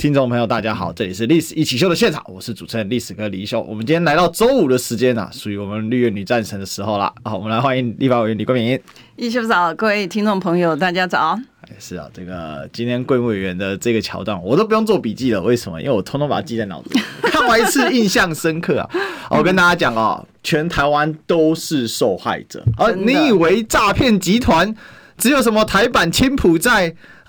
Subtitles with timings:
[0.00, 3.60] 听众朋友，大家好，这里是《历史一起秀》的现场，我是主持人历史哥李一修。
[3.60, 7.12] 我们今天来到周五的时间啊，属于我们绿叶女战神的时候了。
[7.22, 8.80] 好，我们来欢迎立法委员李冠明。
[9.16, 11.38] 一修早，各位听众朋友，大家早。
[11.78, 15.42] 是啊，这个今天贵委员的这个桥段，我都不用做笔记了。
[15.42, 15.78] 为什么？
[15.78, 18.88] 因为我通通把它记在脑子里， 看完一次印象深刻啊！
[19.28, 22.64] 我跟大家讲哦，全台湾都是受害者。
[22.78, 24.74] 而 你以为诈骗集团
[25.18, 26.56] 只有什么台版青埔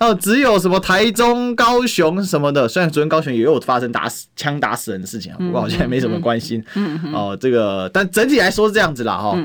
[0.02, 2.66] 寨，哦，只有什么台中、高雄什么的？
[2.66, 6.62] 虽然昨天高雄也有发生打死、枪打死人的事情啊，不过好像没什么关心。
[7.12, 9.16] 哦，这个，但整体来说是这样子啦。
[9.16, 9.38] 哈。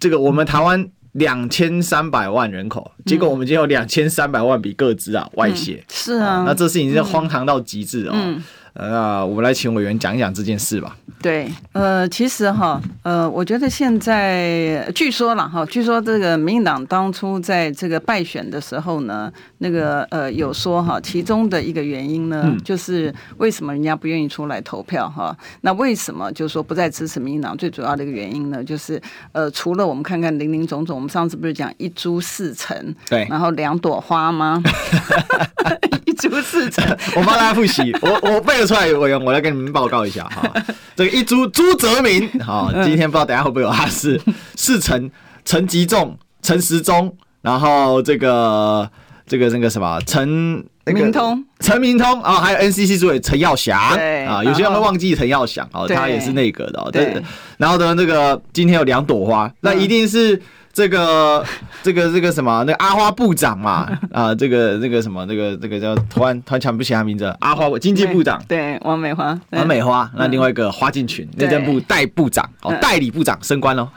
[0.00, 0.88] 这个我们台湾。
[1.14, 8.12] 两千三百万人口，结果我们今天有两千三百万笔各资啊外泄，嗯，是啊，那这事情是荒唐到极致哦。
[8.12, 8.42] 嗯
[8.74, 10.96] 呃，我们来请委员讲一讲这件事吧。
[11.22, 25.34] 对，呃，其实哈，呃，我觉得现在据说了哈，据说这个民进党当初在这个败选的时候呢，那个呃有说哈，其中的一个原因呢，就是为什么人家不愿意出来投票哈？
[25.62, 27.56] 那为什么就是说不再支持民进党？
[27.56, 29.00] 最主要的一个原因呢，就是
[29.32, 34.60] 呃，除了我们看看林林总总，我们上次不是讲一株四成，对，然后两朵花吗？
[36.14, 36.84] 一株四成，
[37.16, 38.64] 我帮大家复习，我我背。
[38.64, 40.50] 出来委员，我来跟你们报告一下哈。
[40.96, 44.18] 这个一朱朱泽民，好， 今天不知道等下会不会有他是
[44.56, 45.10] 是陈
[45.44, 48.88] 陈吉仲、陈时中，然后这个
[49.26, 53.78] 这个那个什么陈那个明通、陈明通啊，还有 NCC 主委陈耀祥
[54.26, 56.90] 啊，有些人会忘记陈耀祥哦，他也是内阁的哦。
[56.90, 57.22] 对，
[57.58, 60.40] 然后呢，这个今天有两朵花，那一定是。
[60.74, 61.46] 这个
[61.84, 73.88] 这个这个什么，那个阿花部长嘛， 啊，这个这个什么，这个这个叫突然突然想不起他名字，阿花经济部长，对，对王美花，王美花，那另外一个花敬群，内政部代部长，哦，代理部长升官喽，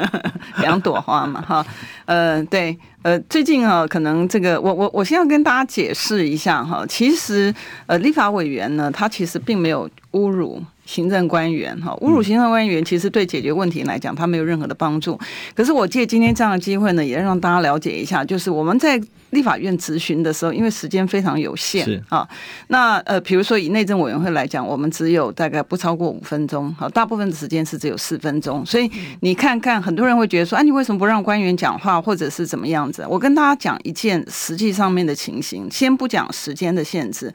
[0.62, 1.64] 两朵花嘛，哈，
[2.06, 7.54] 呃，对，呃，最近啊，可能这个我我我先要跟大家解释一下哈，其实
[7.86, 10.62] 呃，立法委员呢，他其实并没有侮辱。
[10.92, 15.18] 行政官员哈，侮辱行政官员，其实对解决问题来讲，他没有任何的帮助。
[15.54, 19.00] 可是我借今天这样的机会呢，也让大家了解一下，就是我们在
[19.30, 22.28] 立法院质询的时候，因为时间非常有限啊。
[22.68, 28.64] 那呃，比如说以内政委员会来讲，我们只有大概不超过五分钟，好，大部分的时间是只有四分钟。
[28.66, 33.06] 所以你看看，很多人会觉得说，啊，你为什么不让官员讲话，或者是怎么样子？
[33.08, 37.32] 我跟大家讲一件实际上面的情形，先不讲时间的限制。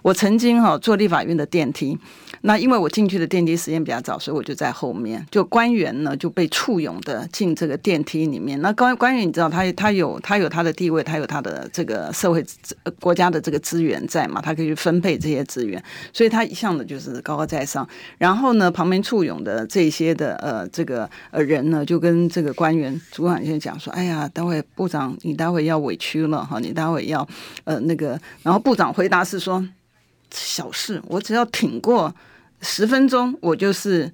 [0.00, 1.98] 我曾经哈坐立法院的电梯，
[2.46, 5.26] 那因为我进去的电梯时间比较早，所以我就在后面。
[5.30, 8.60] 就官员呢就被簇拥的进这个电梯里面。
[8.60, 12.44] 那官官员你知道他他有他有他的地位，他有他的这个社会
[12.82, 15.82] 呃国家的这个资源在嘛，他可以去分配这些资源，
[16.12, 17.88] 所以他一向的就是高高在上。
[18.18, 27.26] 然后呢，旁边簇拥的这些的呃这个呃人呢，就跟这个官员主管先讲说：“哎呀，待会部长你待会要委屈了哈，你待会要
[27.64, 29.66] 呃那个。”然后部长回答是说。
[30.36, 32.12] 小事，我只要挺过
[32.64, 34.10] 十分钟，我就是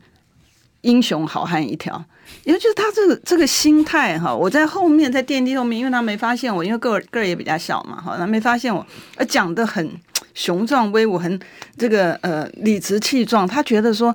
[0.82, 2.04] 英雄好汉一条。
[2.44, 9.90] 也就是他这个这个心态哈，我在后面在电梯后面，因为他没发现我，因为个个儿也比较小嘛，哈，他没发现我，而讲得很
[10.34, 11.40] 雄壮威武，很
[11.76, 13.46] 这个呃理直气壮。
[13.46, 14.14] 他觉得说，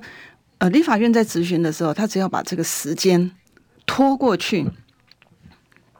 [0.58, 3.30] 呃，立法院在质询的时候，他只要把这个时间
[3.84, 4.66] 拖过去。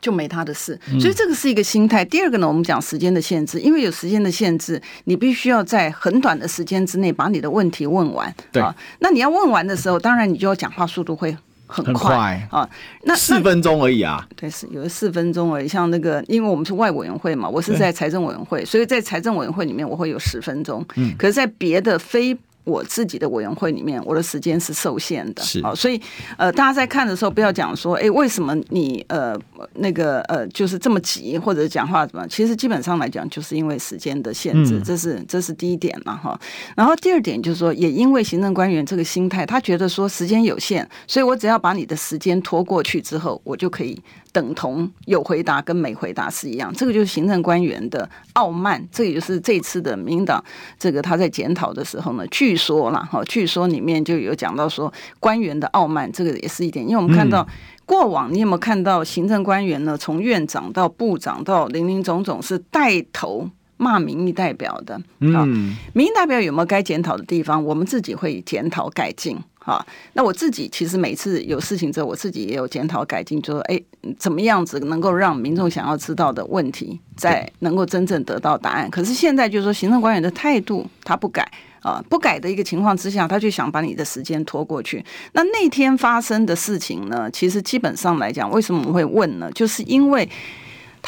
[0.06, 2.04] 就没他的事，所以这个是一个心态。
[2.04, 8.32] 第二个呢，我们讲时间的限制，因为有时间的限制，你必须要在很短的时间之内把你的问题问完。
[8.52, 11.36] 对啊，那你要问完的时候，当然你就要讲话速度会
[11.66, 12.68] 很快，啊。
[13.02, 14.24] 那四分钟而已啊？
[14.36, 15.66] 对，是有四分钟而已。
[15.66, 20.86] 像那个，因为我们是外委员会嘛，我是在财政委员会，所以在财政委员会里面我会有十分钟。
[20.94, 25.98] 嗯，可是，在别的非我自己的委员会里面，我的时间是受限的，是好，所以
[26.36, 29.38] 呃，大家在看的时候不要讲说，哎，为什么你呃
[29.74, 32.26] 那个呃就是这么急，或者讲话怎么？
[32.26, 36.38] 其实基本上来讲，就是因为时间的限制，这是这是第一点嘛哈。
[36.74, 44.02] 然后第二点就是说，也因为行政官员这个心态，他觉得说时间有限，所以我只要把你的时间拖过去之后，我就可以。
[44.32, 48.86] 等同有回答跟没回答是一样，这个就是行政官员的傲慢。
[48.92, 50.44] 这也就是这次的民党
[50.78, 56.84] 这个他在检讨的时候呢，据说啦哈，据说里面就有讲到说官员的傲慢，这个也是一点。
[56.84, 57.46] 因为我们看到
[57.84, 59.96] 过往，你有没有看到行政官员呢？
[59.96, 65.00] 从院长到部长到林林总总是带头骂民意代表的。
[65.20, 67.62] 嗯，民意代表有没有该检讨的地方？
[67.64, 69.36] 我们自己会检讨改进。
[69.58, 73.76] 哈，那我自己其实每次有事情之后，我自己也有检讨改进，就说哎，
[74.16, 78.88] 怎么样子能够让民众想要知道的问题，再能够真正得到答案。
[78.88, 81.50] 可是现在就是说，行政官员的态度他不改
[81.86, 85.04] 啊，不改的一个情况之下，他就想把你的时间拖过去。
[85.34, 89.48] 那那天发生的事情呢，其实基本上来讲，为什么我们会问呢？
[89.52, 90.28] 就是因为。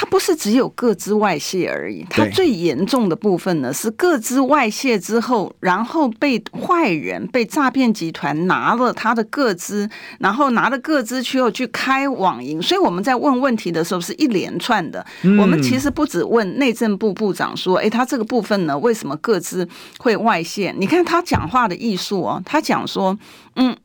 [0.01, 9.91] 它不是只有个资外泄而已，它最严重的部分呢是个资外泄之后，然后被坏人、被诈骗集团拿了他的各资，
[10.21, 12.63] 然后拿了各资去后去开网银。
[12.63, 15.05] 所以我们在问问题的时候是一连串的。
[15.37, 19.69] 我们其实不只问内政部部长说：“哎，他这个部分呢，为什么个资
[19.99, 23.19] 会外泄？”你看他讲话的艺术哦，他讲说
[23.57, 23.77] ：“嗯，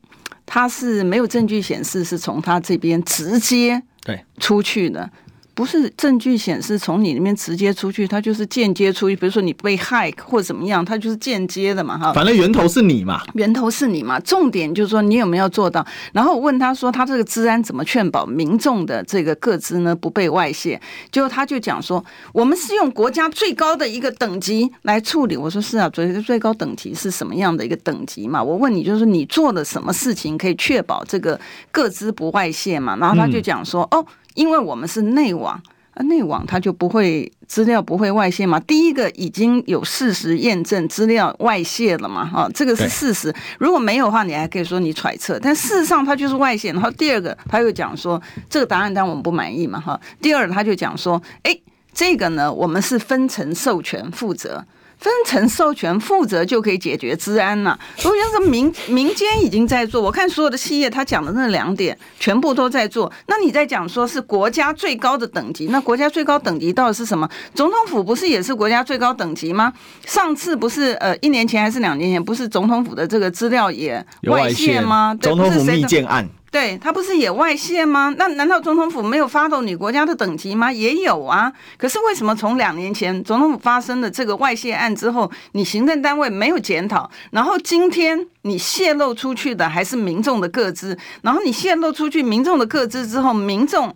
[0.46, 5.10] 他是没有证据显示是从他这边直接对出去的。”
[5.54, 9.14] 不是证据显示从你那边直接出去，它就是间接出去。
[9.14, 12.12] 比如说你被害或者怎么样，它就是间接的嘛，哈。
[12.12, 14.18] 反正源头是你嘛，源头是你嘛。
[14.20, 15.86] 重点就是说你有没有做到。
[16.12, 20.80] 然后我问他说，他这个治安怎么确保民众的这个个资呢不被外泄？
[21.12, 25.36] 结果他就讲说，我们是用国家最高的一个等级来处理。
[25.36, 28.42] 我说是啊，最最高等级是什么样的一个等级嘛？
[28.42, 31.38] 我问你，就是你做了什么事情可以确保这个
[31.70, 32.96] 个资不外泄嘛？
[32.96, 34.04] 然后他就讲说，哦。
[34.34, 35.60] 因为我们是内网
[35.94, 38.58] 啊，内网它就不会资料不会外泄嘛。
[38.60, 43.32] 第一个已经有事实验证资料外泄了嘛，哈，这个是事实。
[43.58, 45.38] 如果没有的话，你还可以说你揣测。
[45.40, 46.72] 但事实上它就是外泄。
[46.72, 48.20] 然后第二个他又讲说，
[48.50, 50.00] 这个答案当然我们不满意嘛，哈。
[50.20, 51.56] 第二他就讲说，哎，
[51.92, 54.64] 这个呢，我们是分层授权负责。
[55.04, 57.78] 分层授权负责就可以解决治安了。
[57.94, 63.12] 所以民民间已经在做，我看所有的企业他讲的那两点全部都在做。
[63.26, 67.28] 那你在讲说是国家最高的等级，那国家最高等级到底是什么？
[67.54, 69.70] 总统府不是也是国家最高等级吗？
[70.06, 75.14] 上次不是呃一年前还是两年前，不是总统府的这个资料也外泄吗？
[75.20, 76.26] 总统府密件案。
[76.54, 78.14] 对，他不是也外泄吗？
[78.16, 80.70] 那难道总统府没有发到你国家的等级吗？
[80.70, 81.52] 也有啊。
[81.76, 93.92] 可是为什么从两年前总统府发生的这个外泄案之后，你行政单位没有检讨，然后今天你泄露出去的还是民众的个资，然后你泄露出去民众的个资之后，民众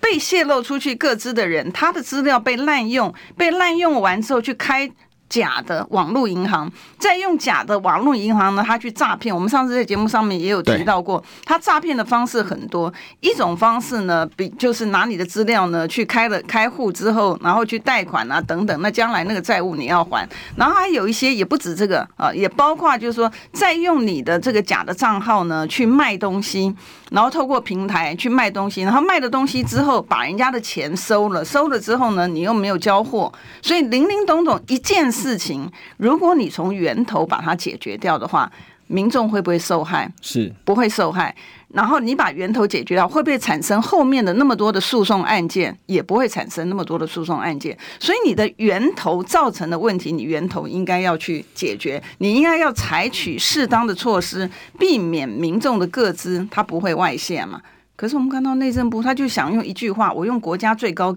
[0.00, 4.90] 被泄露出去个资的人，他的资料被滥用，被滥用完之后去开。
[5.28, 9.34] 假的网络银行，再用假的网络银行呢，他去诈骗。
[9.34, 12.92] 我们上次在节目上面也有提到过，他诈骗的方式很多。
[13.20, 18.80] 一种方式呢，比就是拿你的资料呢去开了开户之后，然后去贷款啊等等。
[18.80, 20.28] 那将来那个债务你要还。
[20.56, 26.74] 然后还有一些也不止这个啊，也包括就是说，再用你的这个假的账号呢去卖东西，
[27.10, 38.50] 然后透过平台去卖东西，然后卖的东西之后把人家的钱收了，收了之后呢，你又没有交货，所以林林总总一件事情，如果你从源头把它解决掉的话，
[38.86, 40.10] 民众会不会受害？
[40.22, 41.34] 是不会受害。
[41.74, 45.76] 然后你把源头解决掉，会不会产生后面的那么多的诉讼案件？
[45.84, 47.76] 也不会产生那么多的诉讼案件。
[48.00, 54.48] 所以你的源头造成的问题，你源头应该要去解决，你应该要采取适当的措施，
[54.78, 57.60] 避免民众的各资它不会外泄嘛。
[57.96, 61.14] 可是我们看到内政部，他就想用一句话，我用国家最高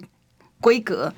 [0.60, 1.14] 规格。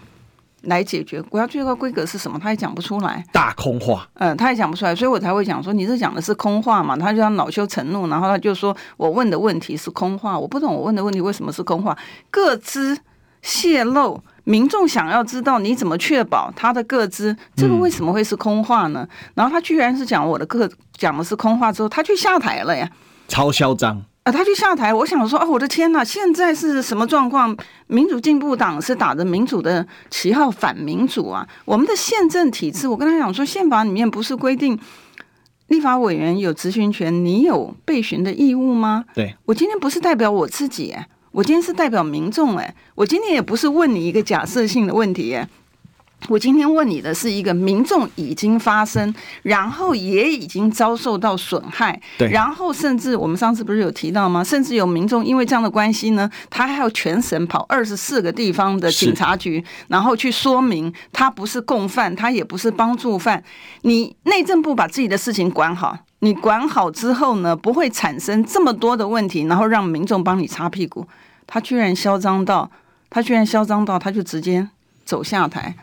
[0.63, 2.39] 来解决国家最高规格是什么？
[2.39, 4.07] 他也讲不出来，大空话。
[4.15, 6.95] 嗯，他也讲不出来，所以我才会讲说，你这讲的是空话嘛？
[6.97, 11.97] 他就要恼羞成怒，然后他就说我问的问题是空话，我不懂我问的问题为什么是空话？
[12.31, 12.97] 各资
[13.41, 19.05] 泄露，民众想要知道你怎么确保他的个资，这个为什么会是空话呢？
[19.09, 22.89] 嗯、然后他居然是讲我的个讲的是空话之后，他去下台了呀，
[23.27, 24.05] 超嚣张。
[24.23, 27.55] 啊，他就下台，我想说，哦，我的天呐，现在是什么状况？
[27.87, 31.45] 民主进步党是打着民主的旗号反民主啊！
[31.65, 34.79] 我们的宪政体制，我跟他讲说，宪法里面不是规定
[35.67, 39.03] 立法委员有质询权，你有被询的义务吗？
[39.13, 45.47] 对，我今天不是代表我自己，哎，我今天是代表民众，哎，我今天也不是问你一个假设性的问题，哎。
[46.29, 54.43] 我今天问你的是一个民众已经发生，然后也已经遭受到损害，对，然后甚至我们上次不是有提到吗？
[54.43, 63.43] 甚至有民众因为这样的关系呢，他还要全省跑二十四个地方的警察局，然后去说明他不是共犯，他也不是帮助犯。
[63.81, 71.05] 你内政部把自己的事情管好，你管好之后呢，不会产生这么多的问题，然后让民众帮你擦屁股。
[71.45, 72.71] 他居然嚣张到，
[73.09, 74.69] 他居然嚣张到，他就直接
[75.03, 75.75] 走下台。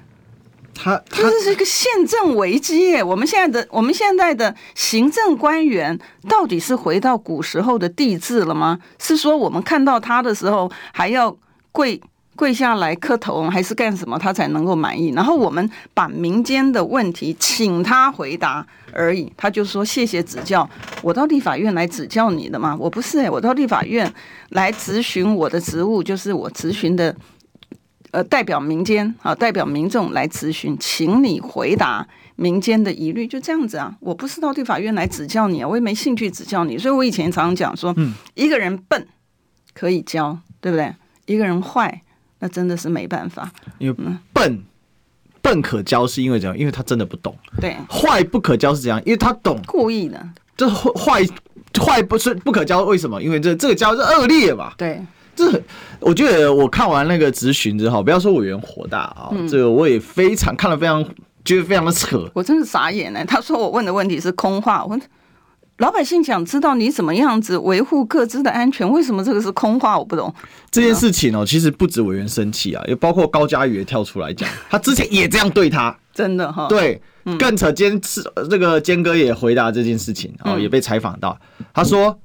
[0.83, 3.03] 他，他这是一个宪政危机！
[3.03, 8.79] 我们现在的我们现在的行政官员到底是回到古时候的帝制了吗？
[8.99, 11.37] 是说我们看到他的时候还要
[11.71, 12.01] 跪
[12.35, 15.11] 跪下来磕头还是干什么，他才能够满意？
[15.11, 20.67] 然后我们把民间的问题请他回答而已，他就说谢谢指教。
[21.03, 22.75] 我到立法院来指教你的吗？
[22.81, 24.11] 我不是、我到立法院
[24.49, 27.15] 来咨询我的职务，就是我咨询的。
[28.13, 33.95] 呃，代表民间啊，代表民众来咨询，请你回答民间的疑虑，就这样子啊。
[34.01, 36.77] 我不是到地法院来指教你啊，我也没兴趣指教你。
[36.77, 39.07] 所以我以前常常讲说，嗯，一个人笨
[39.75, 40.93] 可以教，对不对？
[41.27, 42.03] 一个人坏，
[42.41, 43.53] 那真的是没办法。
[43.79, 43.97] 因为
[44.33, 44.65] 笨
[45.41, 46.59] 笨可教，是因为怎样？
[46.59, 47.37] 因为他真的不懂。
[47.61, 49.01] 对，坏不可教是怎样？
[49.07, 50.21] 因为他懂，故意的。
[50.57, 51.25] 这坏
[51.81, 53.23] 坏不是不可教，为什么？
[53.23, 54.73] 因为这这个教是恶劣嘛。
[54.77, 55.01] 对。
[55.37, 55.63] 这，
[56.01, 61.03] 我觉得我看完那个质询之后，不要说委员火大啊，这个我也非常看了，非常
[61.45, 62.29] 觉得非常的扯。
[62.35, 63.25] 我真是傻眼呢。
[63.25, 65.01] 他说我问的问题是空话，我问
[65.79, 69.99] 老百姓想知道你怎么样子维护各自的安全，为什么这个是空话？
[69.99, 70.35] 我不懂
[70.71, 71.47] 这件事情哦。
[71.47, 76.67] 其实不止委员生气啊，也包括高嘉宇也跳出来讲，他之前也这样对他， 真的哈。
[76.69, 77.01] 对，
[77.39, 81.39] 更扯，坚是这个坚哥也回答这件事情，然后也被采访到，
[81.73, 82.19] 他说。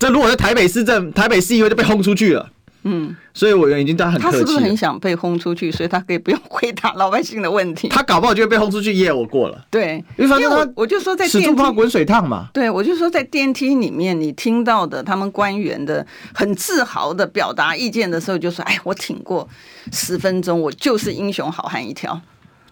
[0.00, 2.50] 这如果在台北市政、台北市议会就被轰出去了。
[2.84, 4.32] 嗯，所以委员已经对他很客气。
[4.32, 7.88] 他是不是很想被轰出去，所以他可以不用回答老百姓的问题？
[7.88, 9.66] 他搞不好就会被轰出去，耶，我过了。
[9.70, 12.48] 对，因为反正他我就说在始终不怕滚水烫嘛。
[12.54, 19.46] 对，我就说在电梯里面，你听到的他们官员的很自豪的表达意见的时候，就说：“哎，我挺过
[19.92, 22.18] 十分钟，我就是英雄好汉一条。”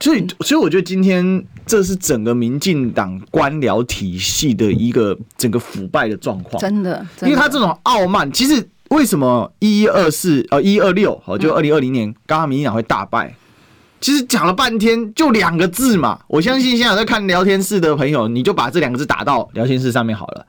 [0.00, 6.60] 所以，所以我觉得今天这是整个民进党官僚体系的一个整个腐败的状况。
[6.60, 13.34] 真的，因为他这种傲慢，其实为什么一一二四呃一一二六哦，就二零二零年刚刚民进党会大败，
[14.00, 16.20] 其实讲了半天就两个字嘛。
[16.28, 20.46] 我相信现在在看聊天室的朋友，你就把这两个字打到聊天室上面好了。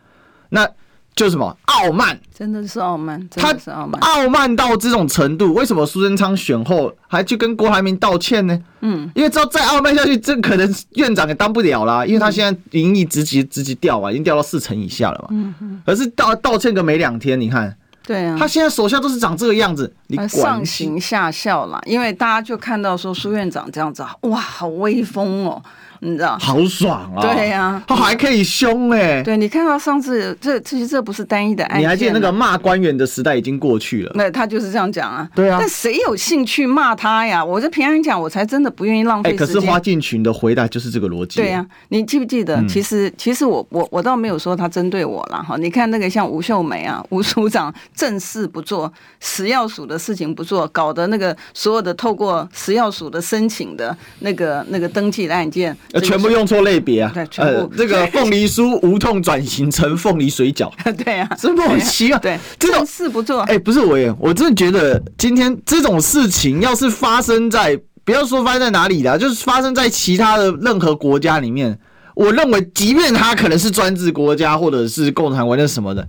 [0.50, 0.70] 那。
[1.20, 8.58] 就什么傲慢，真的是傲慢，真的是傲慢，傲慢到这种程度，为什么苏贞昌选后还去跟郭台铭道歉呢？
[8.80, 15.28] 嗯，因为知道再傲慢下去，这可能院长也当不了啦，因为他现在民意直级直级掉啊，已经掉到四成以下了嘛。
[15.32, 15.82] 嗯嗯。
[15.86, 17.76] 可是道道歉个没两天，你看，
[18.08, 25.62] 对啊，他现在手下都是长这个样子，你上行下效啦，因为大家就看到说苏院长这样子，哇，好威风哦。
[26.02, 27.22] 你知道，好爽啊！
[27.22, 29.22] 对呀，他还可以凶哎。
[29.22, 31.82] 对，你看到上次这其实这不是单一的案件。
[31.82, 34.12] 你还记得那个骂官员的时代已经过去了？
[34.16, 35.28] 那他就是这样讲啊。
[35.36, 35.58] 对啊。
[35.60, 37.44] 但谁有兴趣骂他呀？
[37.44, 39.48] 我这平安讲，我才真的不愿意浪费时间。
[39.48, 41.42] 可是花敬群的回答就是这个逻辑。
[41.42, 42.66] 对呀，你记不记得？
[42.68, 45.58] 其实其实我我我倒没有说他针对我了哈。
[45.58, 56.60] 你看那个像吴秀梅啊， 吴署长正事不做，食药署的事情不做，搞得那个所有的透过食药署的申请的那个那个登记的案件，全部用错。
[56.60, 60.70] 类别啊，呃，这个凤梨酥无痛转型成凤梨水饺，
[61.06, 62.20] 对啊，真莫名其妙。
[62.20, 63.40] 对，这种事不做。
[63.44, 71.80] 哎，不是我也，我真的觉得今天这种事情要是发生在，不要说发生在哪里啦，就是发生在其他的任何国家里面，
[72.14, 76.06] 我认为，即便他可能是专制国家或者是共产国家什么的。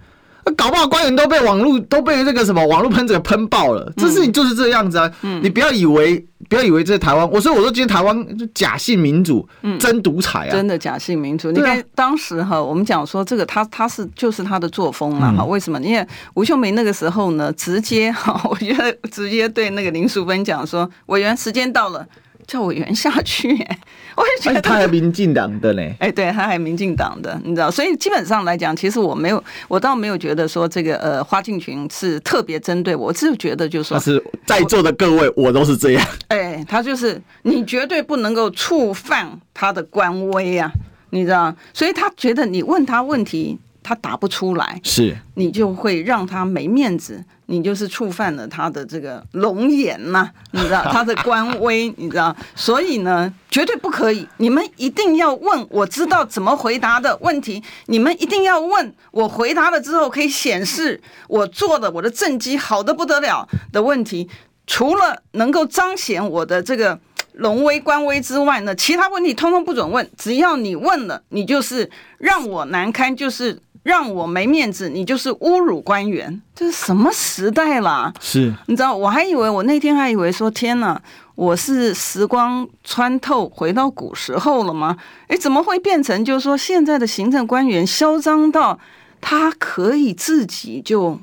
[0.56, 5.10] 搞不好官员都被网络都被这个什么网络喷子给喷爆了，这事情就是这样子啊！
[5.22, 10.50] 嗯、你不要以为不要以为这是台湾，我说我说今天台湾假性民主，嗯、真独裁啊！
[10.50, 11.50] 真的假性民主。
[11.52, 15.44] 你看当时哈，我们讲说这个他他是就是他的作风嘛哈？
[15.44, 15.80] 为什么？
[15.80, 22.06] 因为吴秀梅那个时候呢，直接哈， 我觉得直接对那个林淑芬讲说，委员时间到了。
[22.50, 23.48] 叫委员下去，
[24.18, 25.82] 我也觉得他还民进党的呢。
[26.00, 36.04] 哎，对，他还民进党的，你知道，所以基本上来讲，其实我没有，我倒没有觉得说这个呃花敬群是特别针对我，我只是觉得就是说，是在座的各位，我都是这样。
[36.26, 40.72] 哎，他就是你绝对不能够触犯他的官威啊，
[41.10, 47.24] 你知道，所以他觉得你问他问题，他答不出来，是你就会让他没面子。
[47.46, 54.24] 你就是触犯了他的这个龙颜呐， 你知道 他的官威，你知道，所以呢，绝对不可以。
[54.36, 57.60] 你们一定要问，我知道怎么回答的问题。
[57.86, 64.30] 你们一定要问我回答了之后可以显示我做的我的政绩好的不得了的问题。
[64.68, 67.00] 除了能够彰显我的这个
[67.32, 70.08] 龙威官威之外呢，其他问题通通不准问。
[70.16, 73.60] 只要你问了，你就是让我难堪，就是。
[73.82, 78.12] 让我没面子，你就是侮辱官员，这是什么时代啦？
[78.20, 81.00] 是，你知道，我还以为我那天还以为说，天哪，
[81.34, 84.96] 我是时光穿透回到古时候了吗？
[85.28, 88.78] 哎，怎么会变成就是说现在的行政官员嚣张到
[89.20, 91.18] 他可以自己就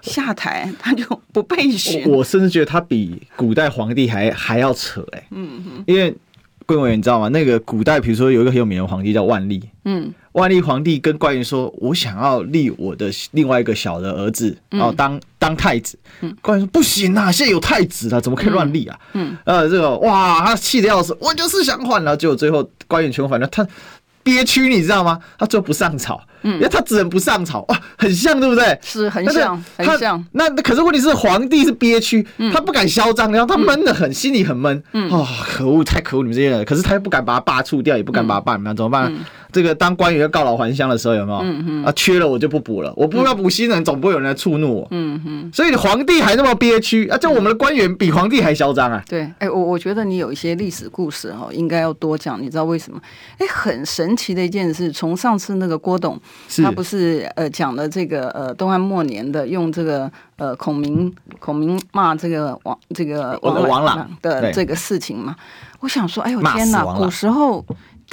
[0.00, 2.08] 下台， 他就不被选？
[2.10, 6.12] 我甚至觉得他比古代皇帝还还要扯哎，嗯哼，因为。
[6.90, 7.28] 你知道吗？
[7.28, 15.98] 那个古代，比如说有一个很有名的皇帝叫万历，嗯，万历皇帝跟官员说：“我想要立我的另外一个小的儿子，然后当、嗯、当太子。”
[16.40, 23.66] 官员说：“不行啊，现在有太子了，怎么可以乱立啊？”嗯，呃，这个哇，他气得要死，我就是想换，然后结果最后官员全部反正他
[24.22, 25.18] 憋屈，你知道吗？
[25.38, 26.20] 他最后不上朝。
[26.44, 28.76] 嗯，因为他只能不上朝哇，很像对不对？
[28.82, 30.24] 是很像，很像。
[30.32, 34.82] 那可是问题是皇帝是憋屈，他不敢嚣张，然后他闷得很，心里很闷。
[34.92, 36.64] 嗯，哦，可恶，太可恶，你们这些人。
[36.64, 39.12] 可是他又不敢把他罢黜掉，也不敢把他罢免，怎么办？
[39.52, 41.38] 这个当官员要告老还乡的时候有没有？
[41.42, 41.84] 嗯嗯。
[41.84, 44.88] 啊，缺了我就不补了，我不要补新人，总不会有人来触怒我。
[44.90, 45.50] 嗯嗯。
[45.52, 49.02] 所以皇帝还那么憋屈啊，就我们的官员比皇帝还嚣张啊。
[49.08, 52.40] 对，哎，我我觉得你有一些历史故事哈，应该要多讲。
[52.40, 52.98] 你知道为什么？
[53.38, 56.18] 哎，很神奇的一件事，从上次那个郭董，
[56.62, 57.30] 他不是。
[57.36, 65.34] 呃，讲了这个呃，东汉末年的用这个呃，孔明孔明骂这个王这个王朗的这个事情嘛，
[65.80, 67.64] 我想说，哎呦天哪，古时候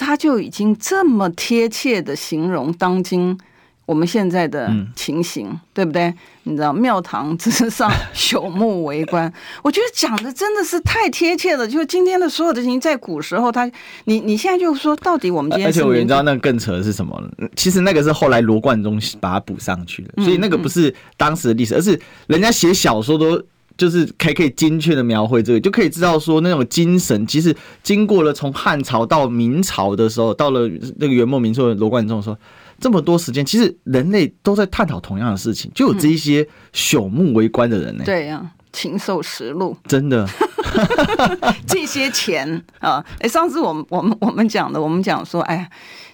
[0.06, 3.38] 他就已经这么贴切的形容当今。
[3.86, 6.14] 我们现在的情形，嗯、对不对？
[6.44, 11.68] 你知道庙堂之上 朽木为官， 我觉得讲的真的是太贴切了。
[11.68, 17.20] 就今天的所有的事情，在古时候他，他你你现在就说，到底我们今天，而且我你知道那个更扯的是什么？
[17.56, 23.42] 其实那个是后来罗贯中把它补上去的，所以那个不是当时的历史，而是人家写小说都
[23.80, 32.38] 就是可以可以精确的描绘这个，就可以知道说那种精神，其实经过了从汉朝到明朝的时候，到了那个元末明初的罗贯中说。
[32.82, 38.06] 这么多时间，其实人类都在探讨同样的事情，就有这一些朽木为官的人呢、欸嗯。
[38.06, 40.26] 对呀、啊，禽兽食禄，真的。
[41.68, 45.70] 这些钱啊，哎，上次我们我们我们讲的，我们讲说，哎呀，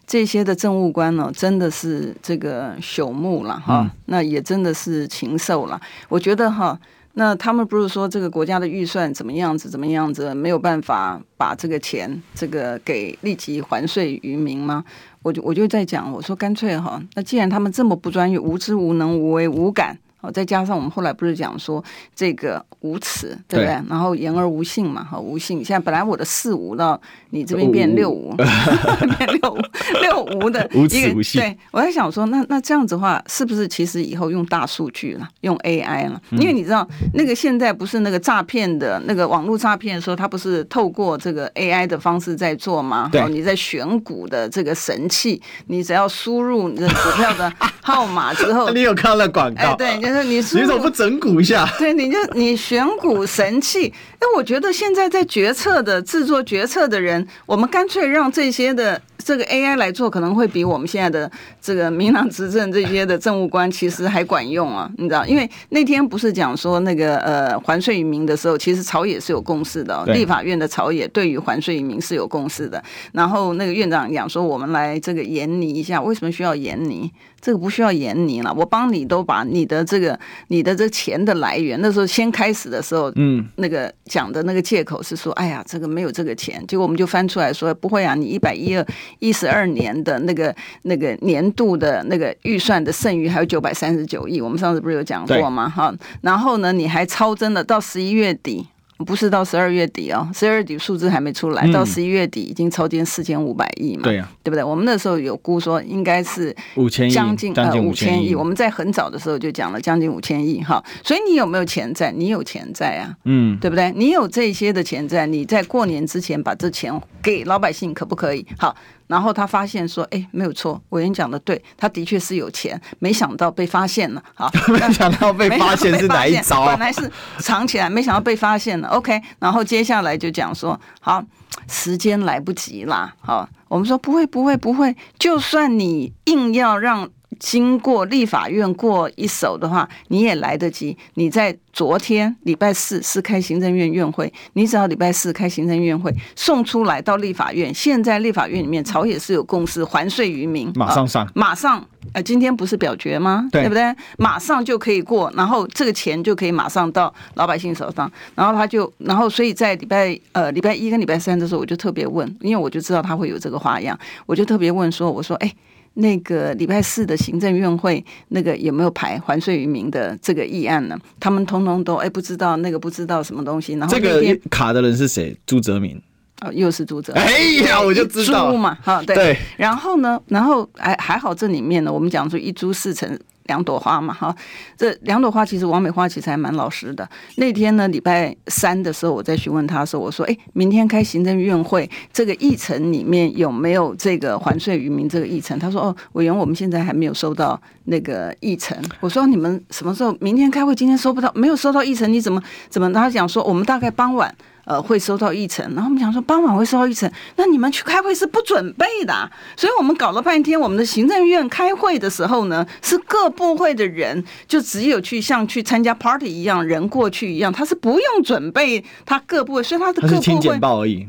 [0.08, 5.80] 这些的政务官呢，真的是这个朽木了哈，嗯、那也真的是禽兽了。
[6.10, 6.76] 我觉得哈，
[7.18, 14.84] 那他们不是说这个国家的预算怎么样子，怎么样子，没有办法把这个钱这个给立即还税于民吗？
[15.24, 19.98] 我就我就在讲，我说干脆哈，那既然他们这么不专业、无知、无能、无为、无感。
[20.32, 21.84] 再加上我们后来不是讲说
[22.16, 23.66] 这个无耻，对不对？
[23.66, 25.64] 对，然后言而无信嘛，哈，无信。
[25.64, 27.00] 现在本来我的四无到
[27.32, 29.60] 你这边 变六无，变六无
[30.02, 31.42] 六无的无耻无信。
[31.42, 36.22] 对，我在想说，那那这样子的话，是不是其实以后用大数据了，用 AI 了？
[36.32, 43.10] 因为你知道，那个现在不是那个诈骗的那个网络诈骗的时候，他不是透过这个 AI 的方式在做吗？
[43.12, 49.62] 对，你在选股的这个神器，你只要输入你的股票的 号码之后，你有看了广告？
[49.62, 50.28] 哎，对，就是。
[50.28, 51.68] 你是你怎么不整蛊一下？
[51.78, 53.94] 对，你就你选股神器。
[54.20, 64.88] 哎，我觉得现在在决策的制作决策的人，我们干脆让这些的这个 AI 来做，可能会比我们现在的这个民党执政这些的政务官其实还管用啊！
[65.00, 72.84] 你知道，因为那天不是讲说那个呃还税于民的时候，其实朝野是有共识的，立法院的朝野对于还税于民是有共识的。
[73.14, 77.12] 然后那个院长讲说，我们来这个研拟一下，为什么需要研拟？
[77.42, 88.84] 这个不需要研拟了，我帮你都把你的这个、你的这钱的来源，那时候先开始的时候，嗯，那个讲的那个借口是说，哎呀，这个没有这个钱，结果我们就翻出来说，不会啊，你一百一二
[89.20, 95.70] 一十二年的那个那个年度的那个预算的剩余还有九百三十九亿，我们上次不是有讲过吗？
[95.70, 98.68] 哈，然后呢，你还超增了到十一月底。
[99.00, 104.64] 不是到十二月底哦，十二月底数字还没出来，到十一月底已经超过四千五百亿嘛，对呀，对不对？
[104.64, 108.34] 我们那时候有估说应该是五千亿，将近呃五千亿。
[108.34, 112.10] 我们在很早的时候就讲了将近五千亿哈，所以你有没有钱在？
[112.14, 113.92] 你有钱在啊，嗯，对不对？
[113.98, 118.48] 你有这些的钱在，你在过年之前把这钱给老百姓可不可以？
[118.58, 118.74] 好。
[119.08, 124.24] 然后他发现说：“哎，没有错，委员讲的对，他的确是有钱，没想到被发现了。
[124.36, 126.66] 啊， 没想到被发现是哪一招？
[126.66, 128.88] 本来是藏起来，没想到被发现了。
[128.90, 131.24] OK，然后接下来就讲说：好，
[131.68, 133.14] 时间来不及啦。
[133.22, 140.98] 好，我们说不会，不会，不会，就算你硬要让。”经过立法院过一手的话，你也来得及。
[141.16, 151.86] 你在昨天礼拜四是开行政院院会，你只要礼拜四开行政院会送出来到立法院，现在立法院里面朝野是有共识，还税于民，马上上，马上。
[152.14, 153.50] 呃，今天不是表决吗？
[153.52, 153.84] 对，对不对？
[154.20, 158.10] 马上就可以过，然后这个钱就可以马上到老百姓手上。
[158.36, 165.52] 然后他就，然后所以在礼拜呃礼拜一跟礼拜三的时候，我就特别问，因为我就知道他会有这个花样，我就特别问说，我说，哎。
[165.96, 170.98] 那个礼拜四的行政院会，那个有没有排还税于民的这个议案呢？
[171.20, 173.74] 他们通通都哎不知道，那个不知道什么东西。
[173.74, 175.36] 然后这个卡的人是谁？
[175.46, 176.00] 朱泽民。
[176.42, 177.14] 哦，又是朱泽。
[177.14, 179.16] 哎呀，我就知道嘛，哈，对。
[179.16, 183.18] 对然后呢，然后还还好，这里面呢，我们讲说一株四成。
[183.46, 184.36] 两朵花嘛，哈，
[184.78, 187.08] 这两朵花其实王美花其实还蛮老实的。
[187.38, 200.74] 那天呢，礼拜三的时候，我在询问他的时候，我说：“哎，明天开行政院会，这个议程里面有没有这个还税于民这个议程？”他说：“哦，委员，我们现在还没有收到那个议程。”我说：“你们什么时候明天开会？
[200.74, 204.34] 今天收不到，没有收到议程，你怎么怎么？”他讲说：“我们大概傍晚。”
[204.66, 221.08] 呃，会收到议程，然后我们想说傍晚会收到议程，那你们去开会是不准备的，啊，所以我们搞了半天，我们的行政院开会的时候呢，是各部会的人就只有去像去参加 party 一样，人过去一样，他是不用准备他各部会，所以他的各部会他是听简报而已。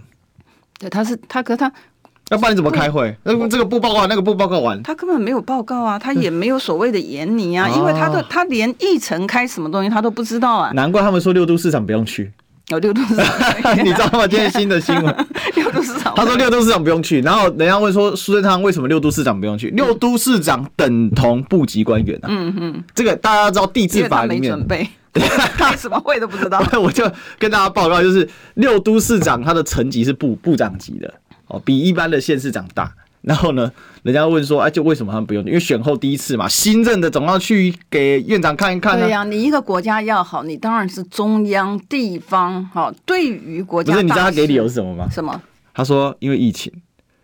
[0.78, 1.72] 对，他是他可他，
[2.28, 3.16] 要不然你怎么开会？
[3.22, 10.72] 那这个不报告，那个不报告完，他根本没有报告啊，他也没有所谓的研拟啊，因为他的他连议程开什么东西他都不知道啊。
[10.74, 12.30] 难怪他们说六都市场不用去。
[12.68, 14.26] 有六都市长， 你知道吗？
[14.26, 19.70] 今天新的新闻， 六都市长，他说六都市长不用去，然后人家问说苏贞昌为什么六都市长不用去？
[19.70, 22.26] 六都市长等同部级官员啊。
[22.28, 24.88] 嗯嗯，这个大家知道地质法里面没准备，
[25.56, 26.60] 开什么会都不知道。
[26.82, 31.14] 我就跟大家报告，就是六都市长他的层级是部部长级的
[31.46, 32.92] 哦，比一般的县市长大。
[33.26, 33.68] 然后呢，
[34.04, 35.44] 人家问说，哎，就为什么他们不用？
[35.46, 38.96] 因为选后第一次嘛，新任的总要去给院长看一看。
[38.96, 42.94] 对呀，你一个国家要好，你当然是中央、地方哈。
[43.04, 45.08] 对于国家，不是你知道他给理由是什么吗？
[45.10, 45.42] 什么？
[45.74, 46.72] 他说因为疫情。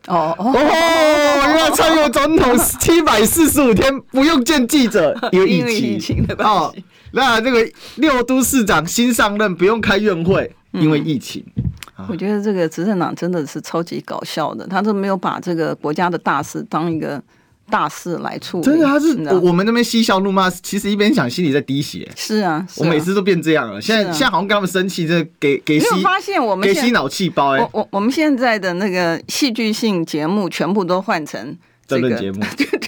[0.09, 6.85] 哦哦，因为蔡英文总统七百四十五天不用见记者，因为疫情的关系。
[7.13, 11.45] 那这个六都市长新上任不用开院会，因为疫情。
[12.09, 17.23] 我觉得这个执政党真的是超级搞笑的，他都没有把这个国家的大事当一个
[17.71, 18.65] 大事来处理。
[18.65, 22.09] 真的，他是我们那边嬉笑怒骂，其实一边想心里在滴血。
[22.17, 23.81] 是啊，我每次都变这样了。
[23.81, 25.89] 现在现在好像跟他们生气，这给给吸。
[25.91, 27.55] 没有发现我们给吸脑气包？
[27.57, 32.41] 哎，我我我们现在的那个戏剧性节目全部都换成这个节目。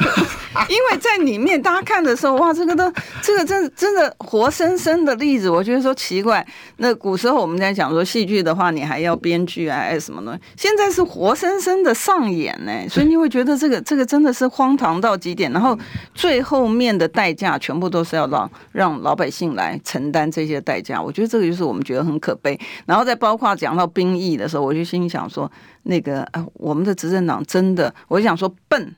[0.69, 6.47] 因为在里面，大家看的时候，哇，这个都，这个真真的活生生的例子，我觉得说奇怪。
[6.77, 10.41] 那古时候我们在讲说戏剧的话，你还要编剧啊，还是什么东西？
[10.57, 15.51] 现在是活生生的上演呢，所以你会觉得这个这个真的是荒唐到极点。
[15.53, 15.77] 然后
[16.15, 21.03] 最后面的代价，全部都是要让让老百姓来承担这些代价。
[21.03, 22.59] 我觉得这个就是我们觉得很可悲。
[22.87, 25.51] 然后再包括讲到兵役的时候，我就心想说，
[25.83, 28.95] 那个啊，我们的执政党真的，我就想说笨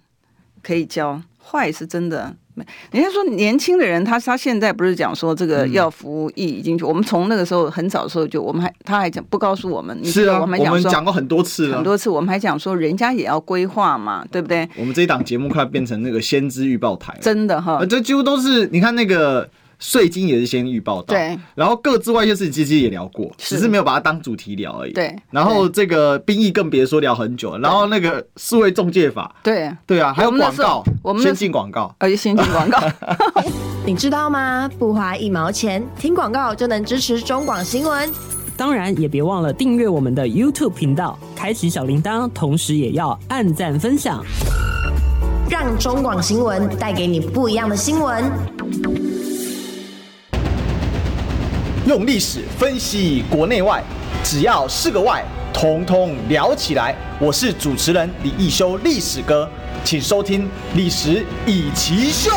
[0.62, 1.20] 可以教。
[1.48, 2.34] 坏是真的，
[2.90, 14.68] 人家说年轻的人，他他现在不是讲说这个要服役已经去，我们从那个时候很早的时候就，我们还他还讲不告诉我们，是啊，我们讲过很多次了，很多次，我们还讲说人家也要规划嘛，对不对？
[14.76, 19.48] 我们这一档节目快变成那个先知预报台，真的哈，这几乎都是你看那个。
[19.78, 24.92] 税金也是先预报到，对，然后各自外一些事情其实也聊过，只是没有把它当主题聊而已。
[24.92, 32.78] 对，然后这个兵役更别说聊很久，然后那个四位中介法，对，对啊，还有广告，我们先进广告，而且先进广告，
[33.84, 34.68] 你知道吗？
[34.78, 38.10] 不花一毛钱，听广告就能支持中广新闻。
[38.56, 44.24] 当然也别忘了订阅我们的 YouTube 频道，开启小铃铛，同时也要按赞分享，
[45.50, 48.24] 让中广新闻带给你不一样的新闻。
[51.86, 53.80] 用历史分析国内外，
[54.24, 56.92] 只要是个“外”，统统聊起来。
[57.20, 59.48] 我是主持人李易修，历史哥，
[59.84, 60.42] 请收听
[60.74, 62.32] 《历史易起秀》。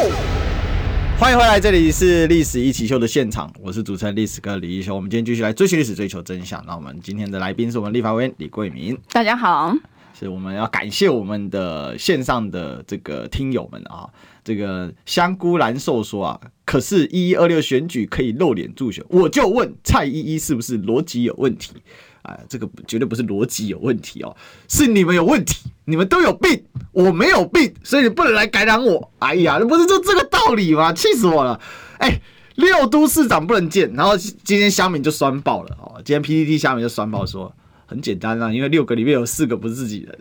[1.20, 4.94] 欢迎回来，这里是《历史一起秀》的现场，我是主持人历史哥李易修。
[4.96, 6.64] 我们今天继续来追寻历史，追求真相。
[6.68, 8.96] 那我们今天的来宾是我们立法委员李桂明。
[9.12, 9.74] 大家好，
[10.20, 14.10] 是我们要感谢我们的线上的这个听友们啊。
[14.44, 21.74] 这个香菇蓝瘦说啊，可是一一二六选举可以露脸助选，我就问蔡依依是不是逻辑有问题？
[22.24, 24.36] 啊，这个绝对不是逻辑有问题哦，
[24.68, 29.12] 是你们有问题，你们都有病，我没有病，所以你不能来感染我。
[29.20, 30.92] 哎呀，那不是就这个道理吗？
[30.92, 31.58] 气死我了！
[32.00, 32.20] 哎，
[32.56, 37.54] 六都市长不能见，然后今天乡民就酸爆了哦，今天 PTT 乡民就酸爆说。
[37.90, 40.16] 很简单啊，因为六个里面有四个不是自己人，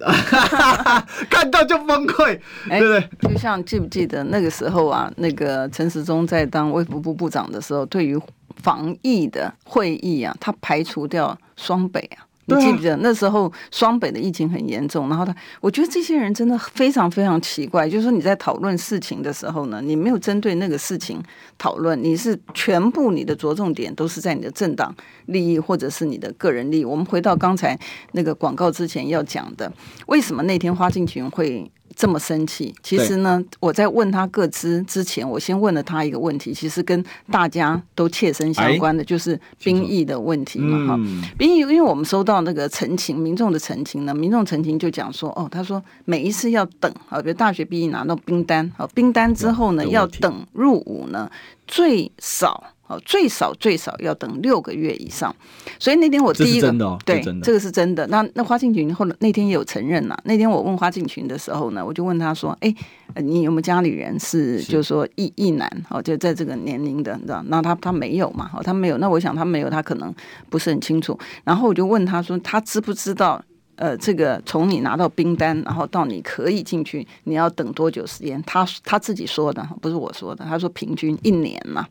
[1.29, 3.31] 看到就崩溃，对不对？
[3.31, 8.19] 就像记不记得那个时候啊，那个陈时中在当卫福部部长的时候，对于
[8.63, 12.25] 防疫的会议啊，他排除掉双北啊。
[12.49, 15.09] 你记不记得那时候双北的疫情很严重？
[15.09, 21.23] 然后他，我觉得这些人真的非常非常奇怪，就是说你在讨论事情的时候呢，你没有针对那个事情
[21.59, 24.95] 讨论，你是全部你的着重点都是在你的政党
[25.27, 26.85] 利益或者是你的个人利益。
[26.85, 27.79] 我们回到刚才
[28.13, 29.71] 那个广告之前要讲的，
[30.07, 32.73] 为什么那天花敬群会这么生气？
[32.81, 40.87] 其实呢，我在问他各资之前，我先问了他一个问题，其实跟大家都切身相关的，就是兵役的问题嘛。
[40.87, 51.29] 哈、嗯，兵役，因为我们收到那个陈情，民众的陈情呢，民众陈情就讲说，哦，他说每一次要等啊，比如大学毕业拿到兵单，好，兵单之后呢，要等入伍呢，
[51.67, 52.63] 最少。
[52.89, 55.35] 哦，最少最少要等六个月以上，
[55.79, 58.07] 所以那天我第一个真的、哦、对，这个是真的。
[58.07, 60.19] 那那花敬群后来那天也有承认了。
[60.25, 62.75] 那天我问花敬群的时候呢，我就问他说：“哎，
[63.17, 65.71] 你有没有家里人是，是就是说一一男？
[65.91, 67.43] 哦，就在这个年龄的，你知道？
[67.49, 68.51] 那他他没有嘛？
[68.55, 68.97] 哦，他没有。
[68.97, 70.15] 那我想他没有，他可能
[70.49, 71.19] 不是很清楚。
[71.45, 73.45] 然后我就问他说：他知不知道？
[73.77, 78.43] 呃，这个从你拿到兵单，然后到你可以进去，你要等多久时间？
[78.47, 80.45] 他他自己说的，不是我说的。
[80.45, 81.87] 他说平均一年嘛。”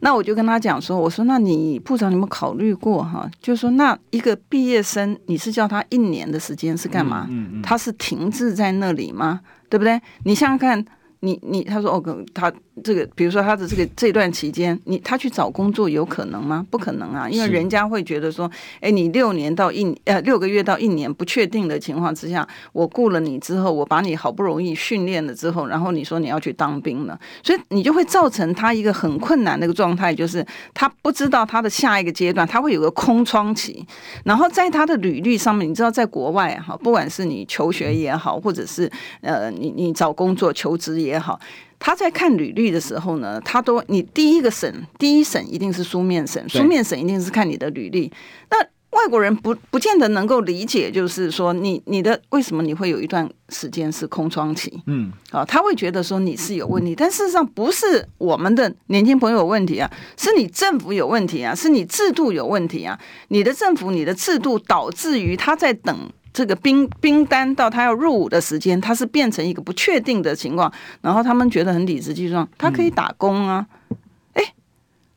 [0.00, 3.30] 那我就跟他讲说，我说那你部长，你有没有考虑过哈？
[3.40, 7.26] 就是说，那一个毕业生，你是叫他一年的时间是干嘛？
[7.30, 9.40] 嗯嗯嗯、他是停滞在那里吗？
[9.68, 10.00] 对不对？
[10.24, 10.84] 你想想看。
[11.20, 12.52] 你你他说哦，他
[12.84, 16.66] 这个比如说他的这个这段期间，你他去找工作有可能吗？
[16.70, 33.86] 不可能啊，因为人家会觉得说，哎，你六年到一呃六个月到一年不确定的情况之下，我雇了你之后，我把你好不容易训练了之后，然后你说你要去当兵了，所以你就会造成他一个很困难的一个状态，就是他不知道他的下一个阶段他会有个空窗期，
[34.24, 38.90] 然后在他的履历上面，你知道在国外哈，不管是你求学也好，或者是
[39.22, 41.40] 呃你你找工作求职也好，
[41.78, 48.12] 他在看履历的时候呢，他都你第一个审，第一审一定是书面审，书面审一定是看你的履历。
[48.50, 48.56] 那
[48.90, 54.72] 外国人不不见得能够理解，就是说你你的为什么你会有一段时间是空窗期？
[54.86, 65.94] 嗯，啊，他会觉得说你是有问题，但事实上不是我们的年轻朋友有问题啊，是你政府有问题啊，是你制度有问题啊，你的政府你的制度导致于他在等。
[66.36, 70.70] 这个兵兵单到他要入伍的时间，他是变成一个不确定的情况，
[71.00, 73.66] 然后他们觉得很理直气壮，他可以打工啊，
[74.34, 74.44] 哎，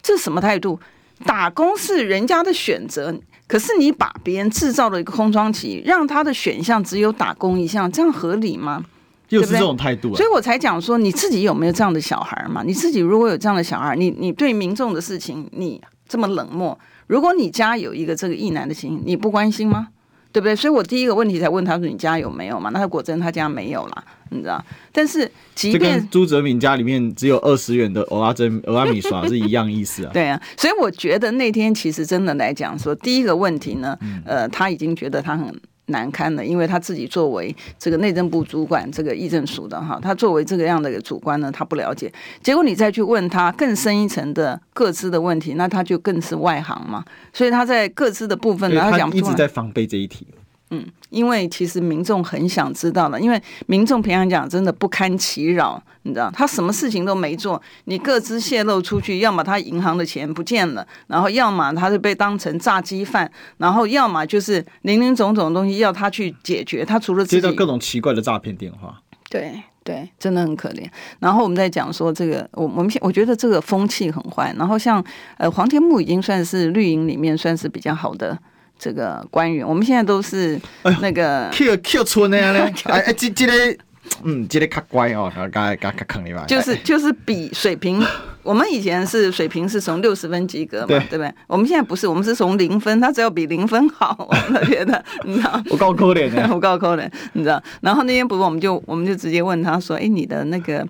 [0.01, 0.79] 这是什么态度？
[1.25, 3.13] 打工是人家的选择，
[3.47, 8.85] 可是你把别人制造了一个空窗期，让他的选项只有打工一项，这样合理吗？
[9.27, 12.63] 又是这种态度啊，所以我才讲说，你自己有没有这样的小孩嘛？
[12.63, 19.89] 你自己如果有这样的小孩，你你对民众的事情你这么冷漠，如果你家有一个这个役男的情形，你不关心吗？
[20.31, 20.55] 对不对？
[20.55, 24.63] 所以我第一个问题才问他说：“你家有没有嘛？”那他果真他家没有啦，你知道？
[24.91, 30.11] 但是即便朱泽敏家里面只有二十元的欧拉珍欧拉米耍是一样意思啊。
[30.13, 35.53] 对啊，所以我觉得那天其实真的来讲说，第一个问题呢，呃，他已经觉得他很。
[35.89, 42.11] 难堪的，因为他自己作为这个内政部主管，这个议政署的哈，他作为这个样的一个主官呢，他不了解。
[42.41, 47.03] 结果你再去问他更深一层的各自的问题，那他就更是外行嘛。
[47.33, 50.25] 所以他在各自的部分呢，他讲一直在防备这一题。
[50.71, 70.87] 嗯，因为其实民众很想知道的，因为民众平常讲真的不堪其扰，你知道，他什么事情都没做，你各自泄露出去，要么他银行的钱不见了，然后要么他是被当成炸鸡犯，然后要么就是零零总总的东西要他去解决，他除了接到各种奇怪的诈骗电话，对对，真的很可怜。
[71.17, 74.53] 然后我们在讲说这个，我我们现我觉得这个风气很坏。
[74.55, 75.03] 然后像
[75.37, 78.37] 呃黄天木已经算是绿营里面算是比较好的。
[78.79, 80.59] 这个官员，我们现在都是
[81.01, 83.53] 那个 Q Q 村那样嘞，哎哎，这这个
[84.23, 88.01] 嗯，这个卡乖哦，刚刚刚刚坑你吧，就是就是比水平。
[88.49, 91.31] 我们以前是水平是从六十分及格嘛，对，不对？
[91.45, 95.61] 我们现在不是，我们是从零分，他只要比零分好，我们觉得， 你知道？
[95.69, 97.61] 我够可怜的，我够可怜，你知道？
[97.81, 100.83] 然后那天不是，我们就我们就直接问他说：“哎，你的那个，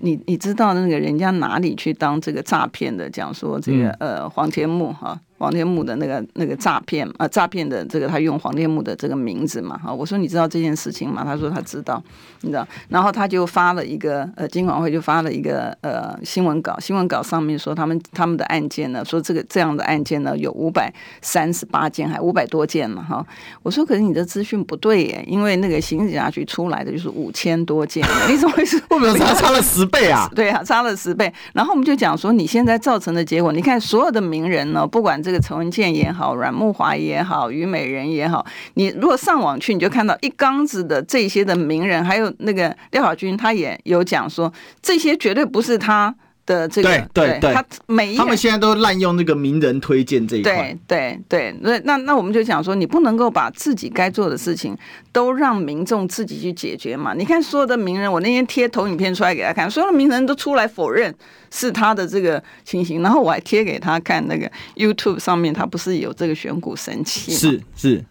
[0.00, 3.08] 你你知道那个人家哪里去当这个诈骗的？
[3.08, 9.90] 讲说这个、嗯、呃黄天木哈，黄天木的那个那个诈骗啊，诈骗的这个他用黄天木的这个名字嘛哈。
[9.90, 11.22] 我说你知道这件事情吗？
[11.24, 12.02] 他说他知道，
[12.42, 12.68] 你知道？
[12.90, 17.05] 然后他就发了一个呃，金管会就发了一个呃新闻稿，新闻。
[17.06, 23.24] 稿上面说他们他们的案件呢，说这个这样的案件呢有五百三十八件，还五百多件嘛哈。
[23.62, 28.76] 我说可是你的资讯不对耶，因为那个刑事警察局出来的就是五千多件，你怎么会是？
[28.90, 30.30] 为什么差差了十倍啊？
[30.34, 31.32] 对啊，差了十倍。
[31.52, 46.14] 然后我们就讲说，你现在造成的结果，你看所有的名人呢，不管这个陈文健也好，阮木华也好，虞美人也好，你如果上网去，你就看到一缸子的这些的名人，还有那个廖小军，他也有讲说，这些绝对不是他。
[46.46, 54.74] 的这个对对对，他每一他们现在都滥用那个名人推荐这一块，对对对，那那那我们就讲说，你不能够把自己该做的事情
[55.12, 57.12] 都让民众自己去解决嘛？
[57.12, 61.12] 你看所有的名人，我那天贴投影片出来给他看，所有的名人都出来否认
[61.50, 67.38] 是他的这个情形，然后我还贴给他看那个 YouTube 上面，他不是有这个选股神器吗？
[67.38, 68.04] 是是。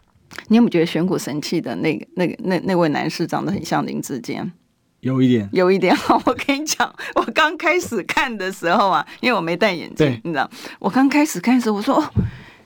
[0.50, 4.52] 你有没有觉得选股神器的那个、那个、那那位男士长得很像林志坚？
[5.06, 5.96] 有一点，有一点。
[5.96, 12.04] 好， 我跟你讲，我刚开始看的时候啊，因为我没戴眼镜，你知道，我刚开始看的时候，我说哦，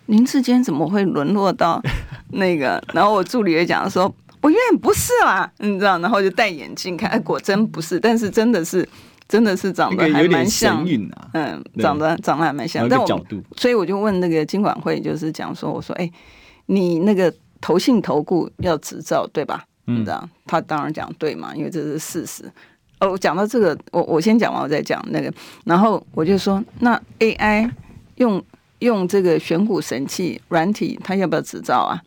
[0.06, 1.82] 林志坚怎么会沦落到
[2.32, 2.82] 那个？
[2.94, 4.10] 然后我助理也讲说，
[4.42, 8.88] 我愿不是啦，你知道，然后就戴眼镜看，哎，果真不是，但是真的是。
[9.28, 10.84] 真的是长得还蛮像，
[11.34, 13.26] 嗯，长得长得还蛮像，但我
[13.56, 16.12] 所以我就问那个金管会，就是讲说，我说，哎，
[16.66, 19.64] 你那个投信投顾要执照对吧？
[19.90, 22.44] 嗯，这样，他当然讲对嘛，因为这是事实。
[23.00, 25.34] 哦，我讲到这个，我我先讲完，我再讲那个。
[25.66, 27.70] 然后我就说，那 AI
[28.16, 28.44] 用
[28.80, 32.02] 用这个选股神器软体，他要不要执照啊？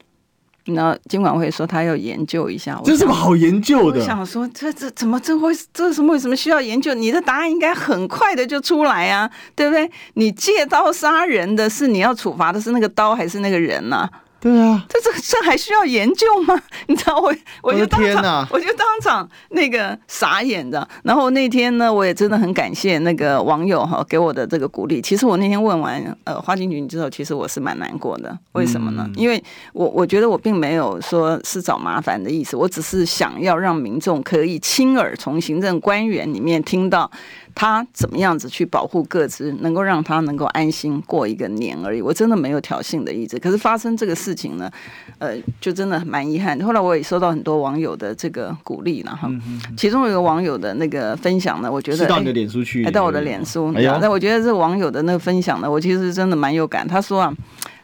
[0.66, 3.98] 然后金管会说他要研究一下，这是什么好研究的？
[3.98, 6.94] 我想说这这怎么这会这什么为什么需要研究？
[6.94, 9.90] 你的答案应该很快的就出来啊，对不对？
[10.14, 14.10] 你借刀杀人的是你要处罚的是那个刀还是那个人呢、啊？
[14.42, 16.60] 对啊，这这这还需要研究吗？
[16.88, 20.86] 你知道我我就当场我，就当场那个傻眼的。
[21.04, 25.00] 然后那天呢，我也真的很感谢那个网友哈给我的这个鼓励。
[25.00, 28.36] 其实我那天问完呃花金菊之后，其实我是蛮难过的。
[28.50, 29.04] 为什么呢？
[29.06, 29.40] 嗯、因为
[29.74, 37.08] 我我觉得我并没有说是找麻烦的意思，我只是想要让民众可以亲耳从行政官员里面听到。
[37.54, 42.00] 他怎么样子去保护各自，能够让他能够安心过一个年而已。
[42.00, 43.38] 我真的没有挑衅的意思。
[43.38, 44.70] 可是发生这个事情呢，
[45.18, 46.60] 呃，就真的蛮遗憾。
[46.60, 49.28] 后来我也收到很多网友的这个鼓励，然后
[49.76, 53.72] 其中有一个网友的那个分享呢，我觉得到你的脸书去，哎，到我的脸书。
[53.74, 56.86] 哎呀，那我觉得这个网友的那个分享呢，我其实真的蛮有感。
[56.86, 57.34] 他说啊。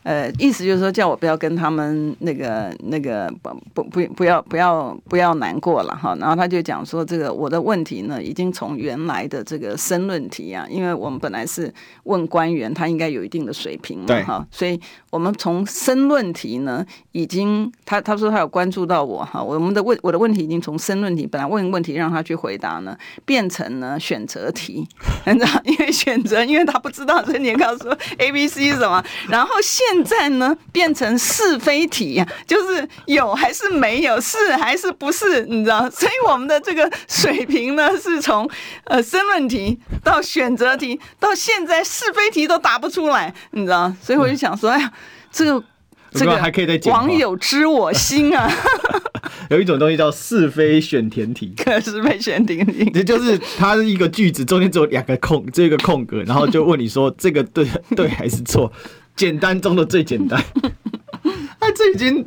[0.08, 6.16] 呃，意思就是说，叫我不要跟他们那个那个不不不不要不要不要难过了哈。
[6.18, 11.70] 然后他就讲说，这个我的问题呢，已经从原来的这个申论题啊，因为我们本来是
[12.04, 24.88] 问官员，他应该有一定的水平嘛哈，所以我们从申论题呢，已经他他说他有关注到我哈，我们的问我的问题已经从申论题本来问问题让他去回答呢，变成呢选择题，
[25.30, 35.90] 你知道，因为选择，因为他不知道，所以你告诉说 A B C 什么，然后现现在呢，变成是非题呀，就是有还是没有，是还是不是，你知道？
[35.90, 38.48] 所以我们的这个水平呢，是从
[38.84, 43.92] 呃申论题到选择题，到现在是非题都答不出来，你知道？
[44.00, 44.92] 所以我就想说，哎呀，
[45.32, 45.64] 这个
[46.12, 48.48] 这个还可以再网友知我心啊。
[49.50, 58.70] 有一种东西叫是非选填题，是非选填题，这就是它是一个句子中间只有两个空，这个空格，然后就问你说这个对对还是错。
[59.18, 60.40] 简单中的最简单，
[61.58, 62.24] 哎，这已经，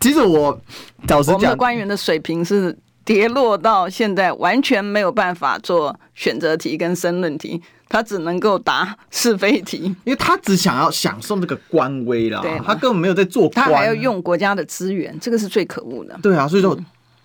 [0.00, 0.60] 其实我
[1.08, 16.18] 老实讲，我们的官员的水平是跌落到现在完全没有办法做选择题跟申论题，他只能够答是非题，因为他只想要享受这个官威啦，对吗，他根本没有在做官，他还要用国家的资源，这个是最可恶的。
[16.20, 16.76] 对啊，所以说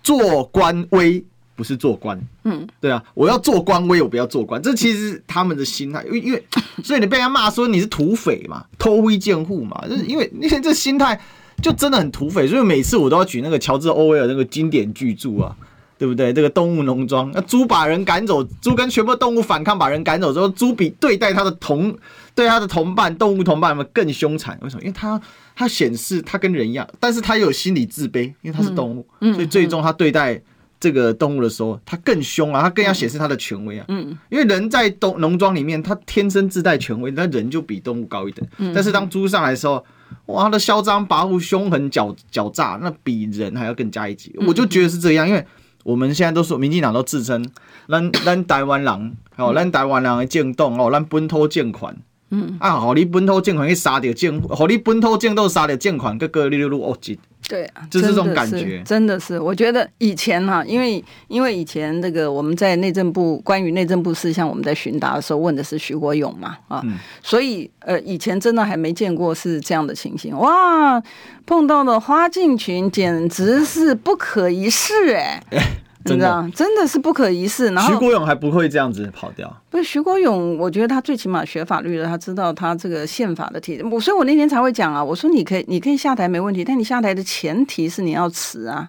[0.02, 1.24] 做官威。
[1.58, 6.40] 不是做官，嗯，对啊，我要做官我也不要做官，这其实是他们的心态，因为因为，
[6.84, 11.20] 所以你被人家骂说你是土匪嘛，偷挥贱户嘛，就是因为那些这心态
[11.60, 15.56] 就真的很土匪，所以每次我都要举那个乔治·欧威尔那个经典巨著啊，
[15.98, 16.32] 对不对？
[16.32, 21.92] 这个动物农庄，那猪把人赶走，猪跟全部动物反抗，把人赶走之后，猪比对待他的同
[22.36, 24.82] 对他的同伴动物同伴们更凶残，为什么？
[24.82, 25.20] 因为他
[25.56, 30.40] 他显示他跟人一样，但是他又有心理自卑，因为他是动物，所以最终他对待。
[30.80, 33.84] 这个动物的时候，它更凶啊，它更要显示它的权威啊。
[33.88, 38.46] 嗯，因为人在农农庄里面，它天生自带权威，那人就比动物高一等。
[38.58, 39.84] 嗯，但是当猪上来的时候，
[40.26, 44.34] 哇，它的嚣张跋扈、凶狠狡狡诈，那比人还要更加一级。
[44.46, 45.44] 我就觉得是这样，因为
[45.84, 47.44] 我们现在都说民进党都自称
[47.88, 51.96] 咱咱台湾人哦，咱台湾人的政党哦，咱本土建款。
[52.30, 57.18] 嗯啊，好，你本土政权去杀掉政，好，你本土政党杀掉政权，各个你都恶极。
[57.48, 59.40] 对啊，就是这种感觉，真的是。
[59.40, 71.02] 我觉得以前哈、啊，因为因为以前那个我们在内政部关于内政部事项，我们在询答的时候问的是徐国勇嘛啊，嗯、所以呃以前真的还没见过是这样的情形哇，
[71.46, 75.42] 碰到了花敬群简直是不可一世哎。
[76.08, 77.66] 真的，真的是不可一世。
[77.70, 79.54] 然后徐国勇还不会这样子跑掉。
[79.70, 83.82] 不是徐国勇，我觉得他最起码学法律的，他知道他这个宪法的题。
[83.82, 88.88] 我所以，我那天才会讲啊，我说你可以，你可以下台没问题，但你下台的前提是你要辞啊。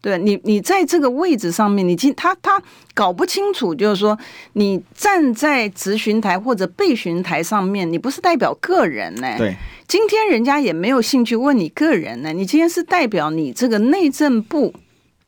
[0.00, 2.62] 对你，你在这个位置上面，你今他他
[2.92, 4.18] 搞不清楚，就是说
[4.52, 9.38] 你站在质询台或者备询台上面，你不是代表个人呢、欸。
[9.38, 9.56] 对，
[9.88, 14.74] 今天人家也没有兴趣问你个人呢、欸，你今天是代表你这个内政部。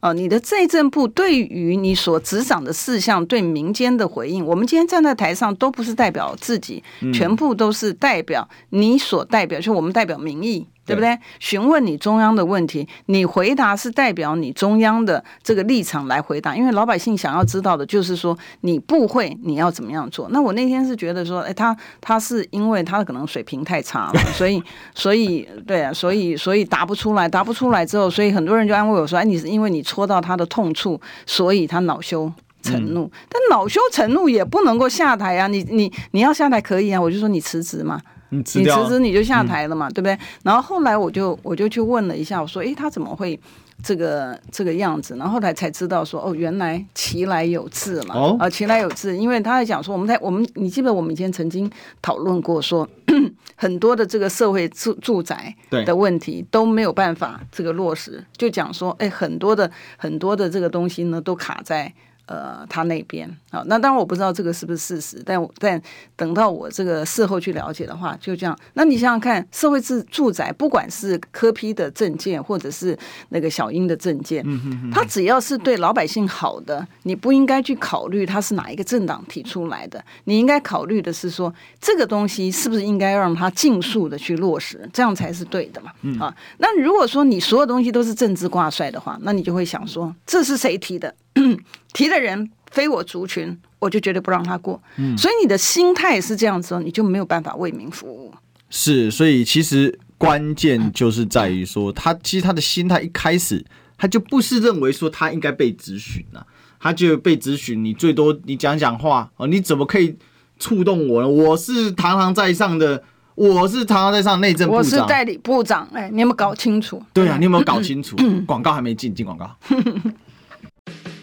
[0.07, 11.19] 哦，你的内政部对于你所执掌的事项对民间的回应，我们今天站在台上都不是代表自己，全部都是代表你所代表，就我们代表民意，对不对？
[11.41, 20.29] 询问你中央的问题，你回答是代表你中央的这个立场来回答，因为老百姓想要知道的就是说你不会，你要怎么样做？
[20.31, 24.63] 那我那天是觉得说，哎，他他是因为他可能水平太差了， 所以
[24.95, 32.33] 所以对啊，所以所以答不出来，答不出来之后，所以很多人就安慰我说，哎，你是因为你戳到他的痛处，所以他恼羞。
[32.63, 35.47] 成怒，嗯、但恼羞成怒也不能够下台啊！
[35.47, 38.01] 你你你要下台可以啊，我就说你辞职嘛，
[38.31, 40.19] 你辞职你就下台了嘛，嗯、对不对？
[40.43, 43.39] 然后后来我就我就去问了一下，我说，诶，他怎么会
[43.83, 45.15] 这个这个样子？
[45.17, 51.71] 然后后来才知道说，哦，原来其来有自嘛，哦，啊，其来有自，因为他在讲说，我们在我们，你记得我们以前曾经
[52.03, 53.21] 讨论过说，说
[53.55, 61.93] 很多的这个社会住住宅的问题都没有办法这个落实，就讲说，诶，很多的很多的这个东西呢都卡在。
[62.27, 65.81] 呃，他那边啊，那当然我不知道这个是不是事实，但但
[66.17, 68.59] 等到我这个事后去了解的话，就这样。
[68.75, 72.99] 那你想想看，社会住住宅，不管是柯批的证件，或者是
[73.29, 74.45] 那个小英的证件，
[74.93, 85.93] 他只要是对老百姓好的，你不应该去考虑他是哪一个政党提出来的，你应该考虑的是说，这个东西是不是应该让他尽速的去落实，这样才是对的嘛。
[86.03, 91.15] 嗯、啊，那如果说你所有东西都是政治挂帅的话，那你就会想说，这是谁提的？
[91.93, 94.83] 提的人非我族群，我就绝对不让他过。
[94.97, 98.35] 嗯，所以你的心态是这样子，你就没有办法为民服务。
[98.69, 103.65] 是，所以其实关键就是在于说，他其实他的心态一开始
[103.97, 106.47] 他就不是认为说他应该被咨询了，
[106.81, 110.17] 他就被咨询，你最多你讲讲话哦，你怎么可以
[110.59, 111.29] 触动我呢？
[111.29, 113.03] 我是堂堂在上的，
[113.35, 115.89] 我是堂堂在上内政部长，我是代理部长。
[115.93, 117.01] 哎，你有没有搞清楚？
[117.13, 118.17] 对啊，你有没有搞清楚？
[118.47, 119.57] 广告还没进，进广告。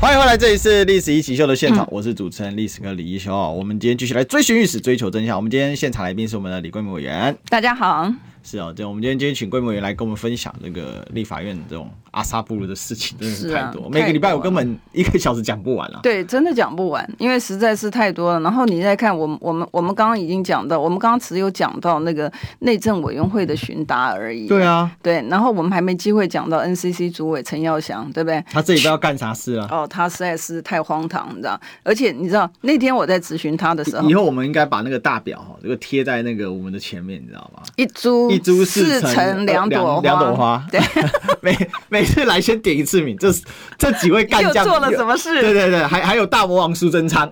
[0.00, 3.36] 欢迎回来，这里是历史一起秀的现场，我是主持人历史哥李一修。
[3.36, 5.36] 我们今天继续来追寻历史，追求真相。
[5.36, 8.10] 我们今天现场来宾是我们的李桂梅委员，大家好。
[8.42, 16.00] 是哦，对，我们今天今天请桂梅委员来跟我们分享这个立法院这种阿萨布鲁的事情，真的是太多，啊、每个礼拜我根本一个小时讲不完了。
[16.02, 18.40] 对，真的讲不完，因为实在是太多了。
[18.40, 24.46] 然后你再看，我们我们我们刚刚已经讲到，我们刚刚只有讲到那个内政委员会的询答而已。
[24.46, 28.42] 对啊，对，然后我们还没机会讲到 NCC 主委陈耀祥，对不对？
[28.50, 29.68] 他这里不知道干啥事啊？
[29.70, 31.60] 哦，他实在是太荒唐，你知道？
[31.82, 37.62] 而且你知道那天我在咨询他的时候，以后我们应该把那个大表哈，这个贴在那个我们的前面，你知道吗？
[37.76, 39.00] 一株一株四。
[39.00, 40.80] 成两朵两朵花，对，
[41.40, 41.56] 每
[41.88, 43.32] 每次来先点一次名，这
[43.78, 45.40] 这几位干将 做了什么事？
[45.40, 47.28] 对对对，还还有大魔王苏贞昌，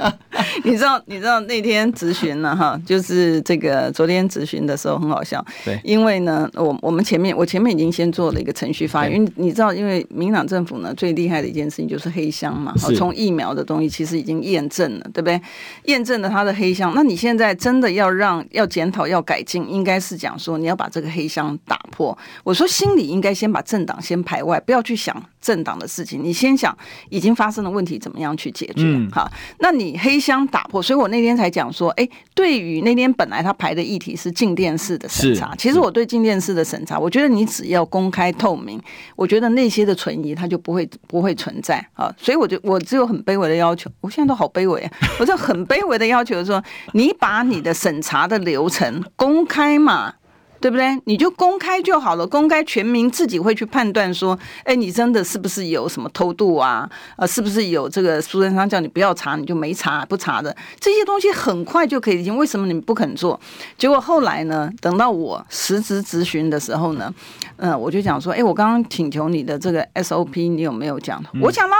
[0.64, 15.40] 你知道你知道那天咨询了哈，就是这个昨天咨询的时候很好笑，对，因为呢，我我们前面我前面已经先做了一个程序发言，因为你知道，因为民党政府呢最厉害的一件事情就是黑箱嘛，从疫苗的东西其实已经验证了，对不对？
[15.84, 21.12] 验证了它的黑箱，那你现在真的要让要检讨要改进，应该是讲说你要把这个。
[21.12, 26.76] 黑箱打破，我说心里应该先把政党先排外，不要去想政党的事情，你先想
[27.08, 28.82] 已经发生的问题怎么样去解决。
[28.84, 29.30] 嗯，好，
[29.60, 38.80] 那你黑箱打破，所以我那天才讲说，哎，对于那天本来他排的议题是静电式的审查，其实我对静电式的审查，我觉得你只要公开透明，
[39.14, 42.12] 我觉得那些的存疑它就不会不会存在啊。
[42.18, 50.14] 所以我就我只有很卑微的要求，我现在都好卑微啊，我就很卑微的要求说，你把你的审查的流程公开嘛。
[50.62, 50.96] 对不对？
[51.06, 56.88] 你就公开就好了，公开全民自己会去判断说，哎，你真的是不是有什么偷渡啊？
[57.16, 62.30] 呃，是不是有这个苏贞昌叫你不要查，你就没查，不查的这些东西很快就可以。
[62.30, 63.38] 为什么你们不肯做？
[63.76, 64.70] 结果后来呢？
[64.80, 67.12] 等到我实职咨询的时候呢，
[67.56, 71.20] 嗯、我就讲说，哎，我刚刚请求你的这个 SOP，你有没有讲？
[71.42, 71.74] 我讲了，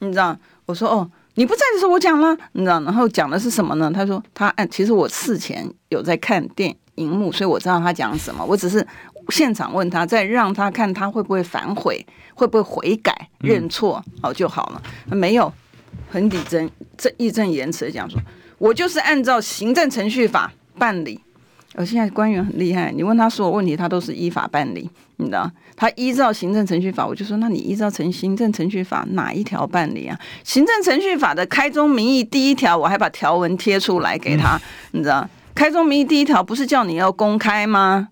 [0.00, 0.36] 你知道？
[0.66, 2.78] 我说哦，你不在的时候我讲了，你知道？
[2.82, 3.90] 然后讲的是什么呢？
[3.90, 6.76] 他说他哎，其实我事前有在看电。
[6.98, 8.44] 荧幕，所以我知道他讲什么。
[8.44, 8.84] 我只是
[9.28, 14.82] 现场问他，再让他看他会不会反悔，会不会悔改认错，好就好了。
[15.06, 15.52] 没有，
[16.10, 18.20] 很理正，这义正言辞的讲说，
[18.58, 21.20] 我就是按照行政程序法办理。
[21.74, 25.48] 而现在官员很厉害，你问他所有问题，他都是依法办理，你知道？
[25.76, 30.18] 他依照行政程序法，我就说，那你依照程行政程序法哪一条办理啊？
[30.42, 34.60] 行政程序法的开宗明义第一条，我还把条文贴出来给他，
[34.92, 35.28] 你知道？
[35.58, 38.10] 开宗明义第一条不是叫你要公开吗？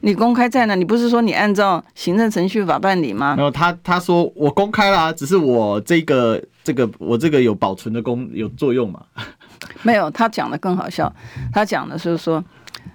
[0.00, 0.74] 你公开在哪？
[0.74, 3.36] 你不是说你按照行政程序法办理吗？
[3.36, 9.04] 没有，他他说我公开了，只是我这个这个我这个有保存的功有作用嘛？
[9.84, 11.14] 没有，他讲的更好笑，
[11.52, 12.42] 他讲的是说，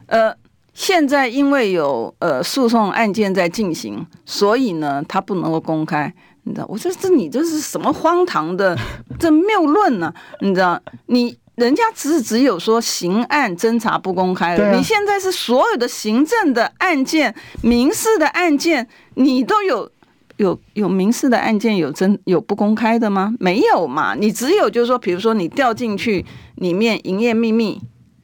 [0.08, 0.36] 呃，
[0.74, 6.14] 现在因为有呃诉讼案件在进行，所以呢，他不能够公开。
[6.44, 8.78] 你知道，我说这你这是什么荒唐的
[9.18, 10.14] 这谬论呢？
[10.42, 19.90] 你知道，你人家只是只有说刑案侦查不公开了，啊、你现在是所有的行政的案件、民事的案件，你都有
[20.38, 23.34] 有有民事的案件有真有不公开的吗？
[23.40, 26.26] 没有嘛，你只有就是说，比如说你掉进去
[26.56, 27.82] 里面营业秘密，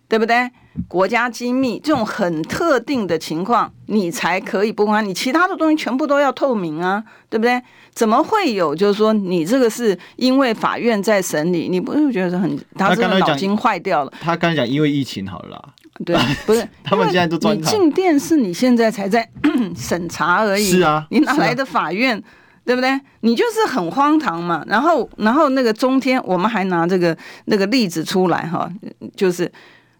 [0.09, 0.51] 对不对？
[0.87, 5.01] 国家机密这种很特定的情况，你才可以不公开。
[5.01, 7.61] 你其他的东西全部都要透明啊，对不对？
[7.93, 8.73] 怎么会有？
[8.73, 14.13] 就是说，你这个是因为法院在审理，你不是觉得很他这个脑筋坏掉了？
[14.21, 15.73] 他刚才讲因为疫情好了啦，
[16.05, 16.15] 对，
[16.45, 19.29] 不是 他们现在都专你进电视，你现在才在
[19.75, 20.63] 审查而已。
[20.63, 22.17] 是啊，你哪来的法院？
[22.17, 22.23] 啊、
[22.63, 22.97] 对不对？
[23.19, 24.63] 你就是很荒唐嘛。
[24.67, 28.71] 然后，然后那个中天，我们还拿这个那个例子出来哈，
[29.17, 29.51] 就是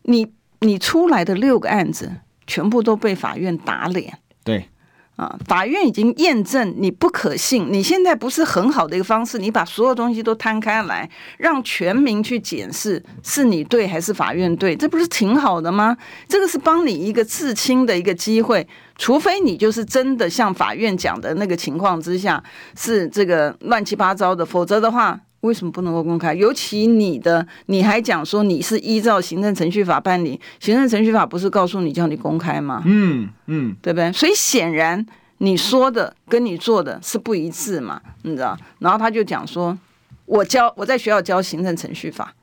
[0.04, 0.26] 你。
[0.64, 2.12] 你出来的六个案子，
[2.46, 4.20] 全部都被法院打脸。
[4.44, 4.70] 对，
[5.16, 7.68] 啊，法院已经验证你不可信。
[7.74, 11.10] 你现在不是很好的一个方式，你把所有东西都摊开来，
[11.40, 15.98] 让全民去检视是你对还是法院对，这不是挺好的吗？
[16.28, 18.68] 这个是帮你一个自清的一个机会。
[18.98, 22.44] 除非你就是真的像法院讲的那个情况之下
[22.78, 25.20] 是这个乱七八糟的，否则的话。
[25.42, 26.34] 为什么不能够公开？
[26.34, 32.82] 尤其你的，你还讲说你是依照行政程序法办理，行政程序法不是告诉你叫你公开吗？
[32.86, 34.12] 嗯嗯，对不对？
[34.12, 35.06] 所以显然
[35.40, 38.58] 你说的跟你做的是不一致嘛，你知道？
[38.80, 39.78] 然后他就讲说，
[40.26, 42.34] 我教我在学校教行政程序法。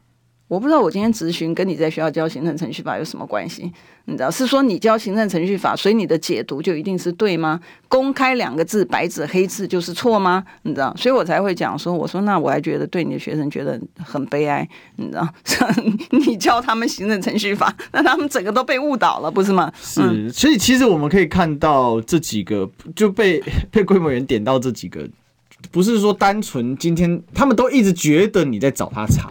[0.49, 3.71] 我不知道我今天咨询跟你在学校教行政程序法有什么关系？
[4.07, 7.61] 你知道是说你教行政程序法，所以你的解读就一定是对吗？
[7.87, 10.43] 公开两个字，白纸黑字就是错吗？
[10.63, 15.29] 你知道，所以我才会讲说，我说那我还觉得对你的学生觉得很悲哀，你知道，
[16.27, 19.71] 你教他们行政程序法，那他们整个都被误导了，不是吗？
[19.83, 23.39] 是，嗯、所以其实我们可以看到这几个就被
[23.71, 25.07] 被规模员点到这几个，
[25.71, 29.29] 不是说单纯今天他们都一直觉得你在找他茬。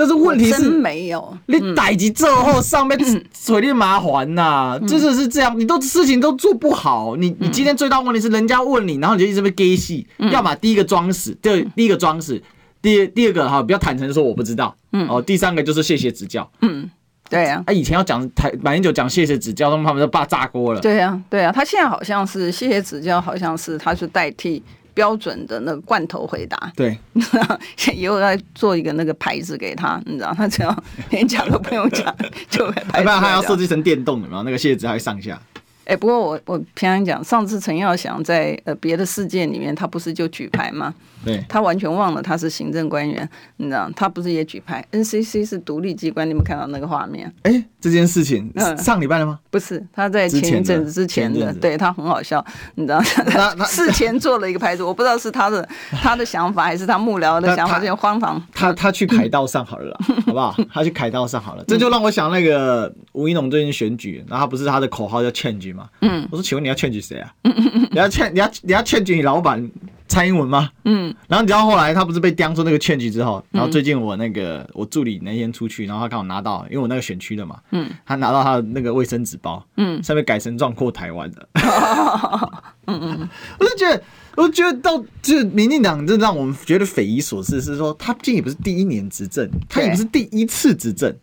[0.00, 2.98] 但是问题是没有，你逮起之后上面
[3.38, 12.42] 水里麻烦呐，真的是这样，你都事情都做不好，你你今天最大问题是人家问你，然后你就一直被给戏，要么第一个装死，对，第一个装死，
[12.80, 16.90] 第第二个哈比较坦诚说我不知道，嗯，哦，第三个就是谢谢指教，嗯，
[17.28, 24.62] 对呀，啊，以前要讲台马英九讲谢谢指教，他们他们都怕炸锅了，对呀，对呀，他现在好像是谢谢指教，好像是他是代替。
[24.94, 26.98] 标准的那个罐头回答，对，
[27.94, 32.14] 以后要做一个那个牌子给他，你知道，他只要 连讲都不用讲，
[32.50, 33.04] 就会牌子。
[33.04, 35.40] 不然他要设计成电动的嘛，那个蟹子还会上下。
[35.84, 40.94] 哎、欸，不过我我平常讲，上次陈耀祥在呃别的事件里面，他不是就举牌吗？
[41.24, 47.32] 对，他完全忘了他是行政官员，你知道，他不是也举牌？NCC 是独立机关，你有没有看到那个画面？
[47.42, 49.38] 哎、欸，这件事情上礼拜了吗？
[49.50, 52.44] 不是，他在前一阵子之前的，对他很好笑，
[52.76, 55.66] 你知道，他 事前做了一个牌子，我不知道是他的
[56.02, 58.42] 他的想法还是他幕僚的想法，这些荒唐。
[58.54, 60.56] 他他去凯道上好了啦， 好不好？
[60.72, 65.88] 他去凯道上好了，这就让我想那个吴一农最近选举，然后他不是他的口号叫 change 吗？
[66.00, 67.32] 嗯，我说，请问你要 change 谁啊？
[67.90, 69.70] 你要 change 你要你要 change 你老板？
[70.10, 70.68] 蔡英文吗？
[70.84, 81.48] 嗯，然后你知道后来他不是被叼出那个劝局之后，然后最近我那个我助理那天出去，然后他刚好拿到，因为我那个选区的嘛，嗯，他拿到他的那个卫生纸包，嗯，上面改成壮阔台湾的，
[82.88, 83.28] 嗯嗯，
[83.60, 84.02] 我就觉得，
[84.36, 91.14] 我就觉得到就是民进党，这让我们觉得匪夷所思，是说他竟也不是第一年执政，他也不是第一次执政。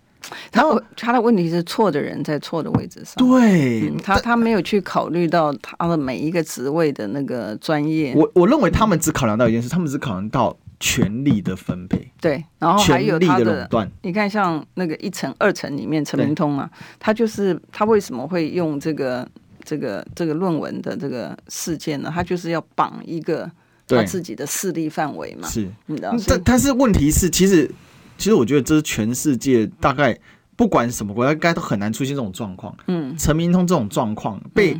[0.51, 0.63] 他
[0.95, 8.13] 他的问题是错的人在错的位置上，对、嗯、他他没有去考虑到他的每一个职位的那个专业。
[8.15, 12.11] 我我认为他们只考量到一件事，他们只考量到权力的分配。
[12.19, 13.91] 对，然后还有他的垄断。
[14.01, 16.69] 你看，像那个一层、二层里面，陈明通啊，
[16.99, 19.27] 他就是他为什么会用这个
[19.63, 22.11] 这个这个论文的这个事件呢？
[22.13, 23.49] 他就是要绑一个
[23.87, 25.47] 他自己的势力范围嘛。
[25.47, 26.15] 是，你知道？
[26.27, 27.69] 但但是问题是，其实。
[28.17, 30.17] 其实我觉得这是全世界大概
[30.55, 32.75] 不管什么国家，应该都很难出现这种状况。
[32.87, 34.79] 嗯，陈明通这种状况被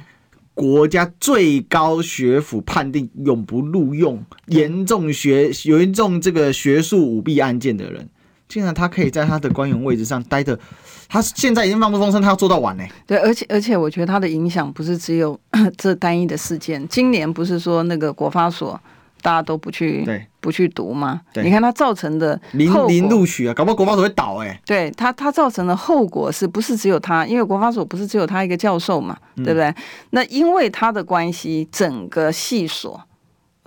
[0.54, 8.10] 国家最高学府判定永不录用，严重学严重这个学术舞弊案件的人，
[8.48, 10.60] 竟然他可以在他的官员位置上待的，
[11.08, 12.84] 他现在已经放不风声，他要做到晚呢。
[13.06, 15.40] 对，而且而且我觉得他的影响不是只有
[15.78, 16.88] 这单一的事件。
[16.88, 18.80] 今年不是说那个国发所。
[19.28, 21.20] 大家都不去对不去读吗？
[21.44, 24.62] 你看它造成的零零录取啊，搞不好国发所会倒哎、欸。
[24.66, 27.26] 对它它造成的后果是不是只有他？
[27.28, 29.76] 因为国发所不是只有他一个教授嘛，嗯、对不对？
[30.12, 33.02] 那因为他的关系，整个系所。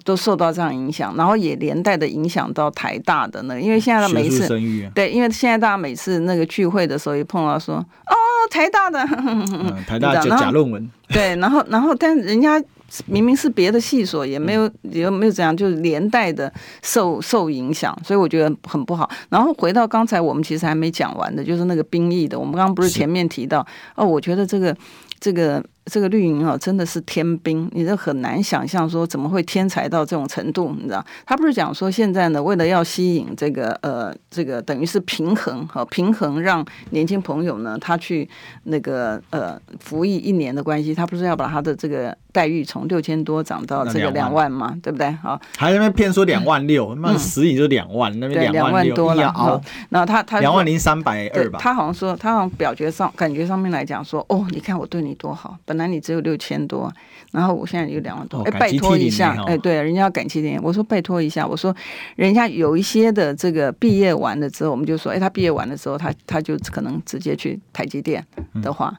[0.02, 4.48] 都受到这样影响，然后也连带的影响到台大的那个，因为现在的每一次
[4.94, 8.14] 对，因为现在大家每次那个聚会的时候，一碰到说哦，
[8.50, 12.62] 台大的， 嗯、台大就假论文，对，然后然后但人家
[13.06, 19.08] 明明是别的系所，也没有也没有怎样，就是连带的受受影响，所以我觉得很不好。
[19.28, 24.76] 然后回到刚才我们其实还没讲完的，就是那个兵役的，我们刚刚不是前面提到哦，我觉得这个
[25.18, 25.64] 这个。
[25.86, 31.04] 这个绿营啊，真的是天兵，你这很难想象说怎么会天才到这种程度，你知道？
[31.26, 38.28] 他不是讲说现在呢，为了要吸引这个呃这个等于是平衡和平衡，让年轻朋友呢他去
[38.64, 45.10] 那个呃服役一年的关系，他不是要把他的这个待遇从六千多涨到这个两万嘛，对不对？
[45.22, 49.32] 好，还在那边骗说两万六，那实际就两万，那边两万多了。
[49.32, 55.90] 好，然后他他两万零三百二吧，他好像说他好像表决上感觉上面来讲说，哦，你看我对你多好，本来。
[55.90, 56.92] 你只有六千多，
[57.32, 61.74] 然后我现在有两万多，哎、哦，拜托一下，哎，对，人家要感激点，我说拜托一下，我说
[62.14, 68.24] 人家有一些的这个毕业完了之后，我们就说，哎，他毕业完了之后，他他就可能直接去台积电
[68.62, 68.94] 的话，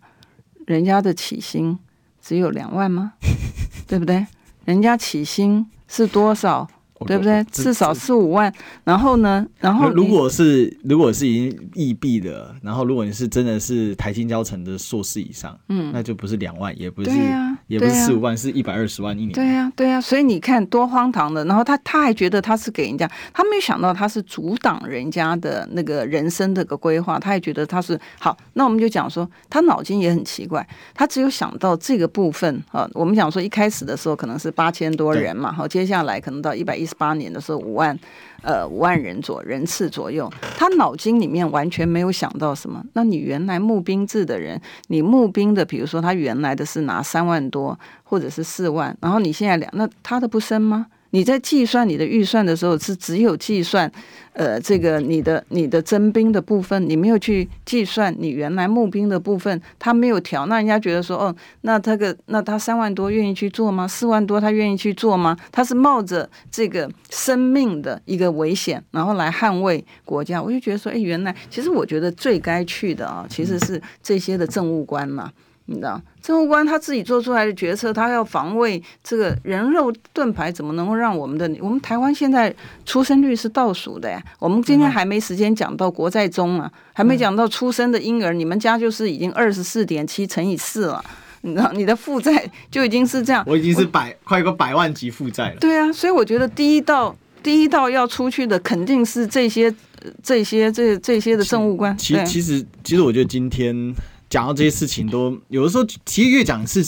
[0.60, 1.80] 嗯、人家的起薪
[2.22, 3.14] 只有两万吗？
[3.88, 4.26] 对不对？
[4.66, 6.68] 人家起薪是多少？
[7.06, 7.44] 对不对？
[7.52, 8.52] 至少四五万，
[8.84, 9.46] 然后呢？
[9.60, 19.34] 然后如果是如果是已经异地的，然后如果你是真的是台新交城的硕士以上，嗯，那就不是两万，也不是，啊、也不是四五万，啊、是一百二十万一年。
[19.34, 21.46] 对呀、啊，对呀、啊，所以你看多荒唐的。
[21.46, 28.38] 然后他他还觉得他是给人家，他没有想到他是阻挡人家的那个人生的个规划，他还觉得他是好。
[28.54, 32.88] 那我们就讲说，他脑筋也很奇怪，他只有想到这个部分啊。
[32.94, 37.98] 我们讲说一开始的时候可能是八千多人嘛，好，接下来可能到一百一八年的时候，五万，
[38.42, 42.84] 呃，五万人左人次左右，他脑筋里面完全没有想到什么。
[42.94, 50.88] 那你原来募兵制的人，你募兵的，比如说他原来的是拿三万多，或者是四万，然后你现在两，那他的不升吗？
[51.12, 53.92] 你在计算你的预算的时候，是只有计算，
[54.34, 63.88] 呃，这个你的你的征兵的部分，你没有去计算你原来募兵的部分，他没有调，那人家觉得说，哦，那他个那他三万多愿意去做吗？
[63.88, 65.38] 四万多他愿意去做吗？
[65.52, 75.32] 他是冒着这个生命的一个危险，然后来捍卫国家，我就觉得说，哎，原来其实我觉得最该去的啊，其实是这些的政务官嘛。
[75.72, 82.54] 你知道，政务官他自己做出来的决策，他要防卫这个人肉盾牌，怎么能够让我们的我们台湾现在
[82.86, 84.22] 出生率是倒数的呀？
[84.38, 91.02] 我们今天还没时间讲到国在中啊，还没讲到出生的婴儿，你们家就是已经二十四点七乘以四了，
[91.42, 95.56] 你知道，你的负债就已经是这样，我已经是百快一个百万级负债了。
[95.62, 99.74] 对啊，所以我觉得第一道第一道要出去的肯定是这些
[100.22, 101.98] 这些这这些的政务官。
[101.98, 103.96] 其实其实其实我觉得今天。
[104.32, 106.84] 讲到这些事情，都有的时候其实越讲是，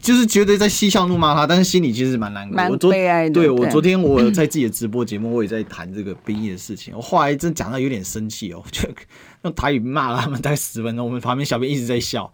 [0.00, 2.56] 就是觉得在嬉笑怒骂他，但是心里其实蛮难过。
[2.56, 3.34] 蛮悲哀的。
[3.34, 6.94] 对，我昨天我在自己的直播节目，我也在谈这个兵役的事情。
[6.94, 8.88] 我后来真讲到有点生气哦，就
[9.42, 11.06] 用台语骂了他们大概十分钟。
[11.06, 12.30] 我们旁边小编一直在笑。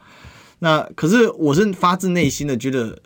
[0.58, 2.98] 那可是我是发自内心的觉得，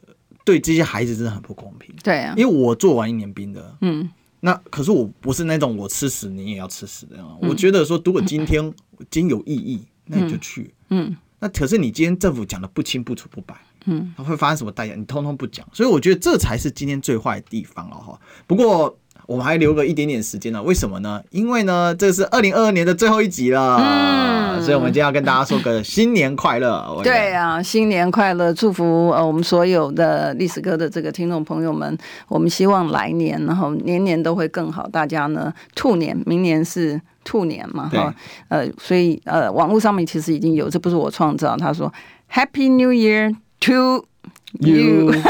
[0.44, 1.94] 对这些孩子真的很不公平。
[2.02, 4.10] 对啊，因为我做完一年兵的，嗯，
[4.40, 7.16] 那可是我不是那种我吃屎你也要吃屎的。
[7.40, 8.60] 我觉得说，如果今天
[9.10, 11.16] 今天有意义，那你就去，嗯。
[11.44, 14.94] 那可是你今天政府讲的不清不楚不白，嗯，他会发生什么代价？
[14.94, 18.18] 你通通不讲，所以我觉得这才是今天最坏的地方了哈。
[18.46, 21.22] 不过我们还留个一点点时间呢，为什么呢？
[21.30, 27.00] 因为呢，这是二零二二年的最后一集了，嗯，所以我们今天要跟大家说个新年快乐。
[27.02, 31.96] 对啊，新年快乐，祝福呃我们所有的历史哥的这个听众朋友们，
[32.28, 37.00] 我们希望来年然后年年都会更好，大家呢兔年，明年是。
[37.26, 38.14] 兔年嘛，哈，
[38.48, 41.56] 呃，所以呃，网络上面其实已经有，这不是我创造。
[41.56, 41.90] 他说
[42.30, 44.04] ：“Happy New Year to
[44.60, 45.12] you。”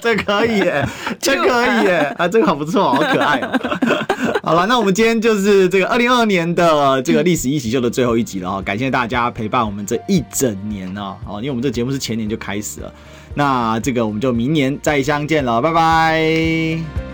[0.00, 0.86] 这可以耶，
[1.20, 3.50] 这可以耶，啊，这个好不错，好可爱哦。
[4.42, 12.92] 好了，那我们今天就是这个二零二二年的这个历史一起秀的最后一集了哈，感谢大家陪伴我们这一整年啊，哦，因为我们这节目是前年就开始了，
[13.34, 17.07] 那这个我们就明年再相见了，拜拜。